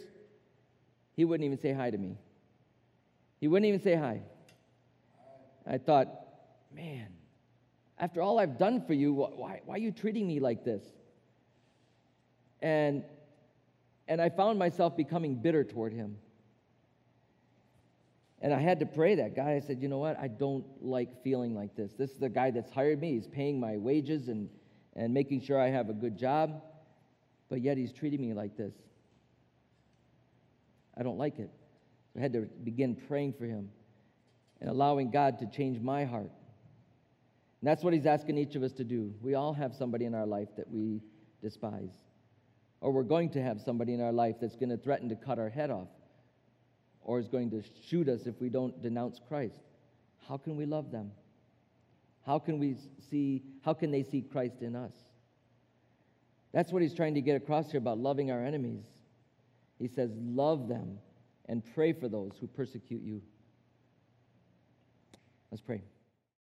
he 1.21 1.25
wouldn't 1.25 1.45
even 1.45 1.59
say 1.59 1.71
hi 1.71 1.91
to 1.91 1.97
me. 1.99 2.17
He 3.39 3.47
wouldn't 3.47 3.67
even 3.67 3.79
say 3.79 3.93
hi. 3.93 4.23
I 5.67 5.77
thought, 5.77 6.09
man, 6.73 7.09
after 7.99 8.23
all 8.23 8.39
I've 8.39 8.57
done 8.57 8.83
for 8.87 8.95
you, 8.95 9.13
why, 9.13 9.61
why 9.63 9.75
are 9.75 9.77
you 9.77 9.91
treating 9.91 10.27
me 10.27 10.39
like 10.39 10.65
this? 10.65 10.81
And, 12.59 13.03
and 14.07 14.19
I 14.19 14.29
found 14.29 14.57
myself 14.57 14.97
becoming 14.97 15.35
bitter 15.35 15.63
toward 15.63 15.93
him. 15.93 16.17
And 18.41 18.51
I 18.51 18.59
had 18.59 18.79
to 18.79 18.87
pray 18.87 19.13
that 19.13 19.35
guy. 19.35 19.51
I 19.51 19.59
said, 19.59 19.79
you 19.79 19.89
know 19.89 19.99
what? 19.99 20.17
I 20.17 20.27
don't 20.27 20.65
like 20.81 21.23
feeling 21.23 21.53
like 21.53 21.75
this. 21.75 21.91
This 21.93 22.09
is 22.09 22.17
the 22.17 22.29
guy 22.29 22.49
that's 22.49 22.71
hired 22.71 22.99
me. 22.99 23.13
He's 23.13 23.27
paying 23.27 23.59
my 23.59 23.77
wages 23.77 24.27
and 24.27 24.49
and 24.95 25.13
making 25.13 25.41
sure 25.41 25.59
I 25.59 25.69
have 25.69 25.89
a 25.89 25.93
good 25.93 26.17
job, 26.17 26.63
but 27.47 27.61
yet 27.61 27.77
he's 27.77 27.93
treating 27.93 28.21
me 28.21 28.33
like 28.33 28.57
this. 28.57 28.73
I 31.01 31.03
don't 31.03 31.17
like 31.17 31.39
it. 31.39 31.49
I 32.15 32.19
had 32.19 32.31
to 32.33 32.41
begin 32.63 32.95
praying 32.95 33.33
for 33.33 33.45
him 33.45 33.69
and 34.59 34.69
allowing 34.69 35.09
God 35.09 35.39
to 35.39 35.47
change 35.47 35.81
my 35.81 36.05
heart. 36.05 36.29
And 36.29 37.67
that's 37.67 37.83
what 37.83 37.91
he's 37.91 38.05
asking 38.05 38.37
each 38.37 38.53
of 38.55 38.61
us 38.61 38.71
to 38.73 38.83
do. 38.83 39.11
We 39.19 39.33
all 39.33 39.51
have 39.51 39.73
somebody 39.73 40.05
in 40.05 40.13
our 40.13 40.27
life 40.27 40.49
that 40.57 40.69
we 40.69 41.01
despise. 41.41 41.89
Or 42.81 42.91
we're 42.91 43.01
going 43.01 43.31
to 43.31 43.41
have 43.41 43.59
somebody 43.61 43.95
in 43.95 44.01
our 44.01 44.11
life 44.11 44.35
that's 44.39 44.55
going 44.55 44.69
to 44.69 44.77
threaten 44.77 45.09
to 45.09 45.15
cut 45.15 45.39
our 45.39 45.49
head 45.49 45.71
off 45.71 45.87
or 47.01 47.17
is 47.17 47.27
going 47.27 47.49
to 47.49 47.63
shoot 47.87 48.07
us 48.07 48.27
if 48.27 48.39
we 48.39 48.49
don't 48.49 48.79
denounce 48.83 49.19
Christ. 49.27 49.57
How 50.27 50.37
can 50.37 50.55
we 50.55 50.67
love 50.67 50.91
them? 50.91 51.09
How 52.27 52.37
can 52.37 52.59
we 52.59 52.75
see, 53.09 53.41
how 53.65 53.73
can 53.73 53.89
they 53.89 54.03
see 54.03 54.21
Christ 54.21 54.61
in 54.61 54.75
us? 54.75 54.93
That's 56.53 56.71
what 56.71 56.83
he's 56.83 56.93
trying 56.93 57.15
to 57.15 57.21
get 57.21 57.37
across 57.37 57.71
here 57.71 57.79
about 57.79 57.97
loving 57.97 58.29
our 58.29 58.45
enemies. 58.45 58.85
He 59.81 59.87
says, 59.87 60.11
Love 60.15 60.67
them 60.67 60.99
and 61.49 61.63
pray 61.73 61.91
for 61.91 62.07
those 62.07 62.33
who 62.39 62.45
persecute 62.45 63.01
you. 63.01 63.21
Let's 65.49 65.61
pray. 65.61 65.81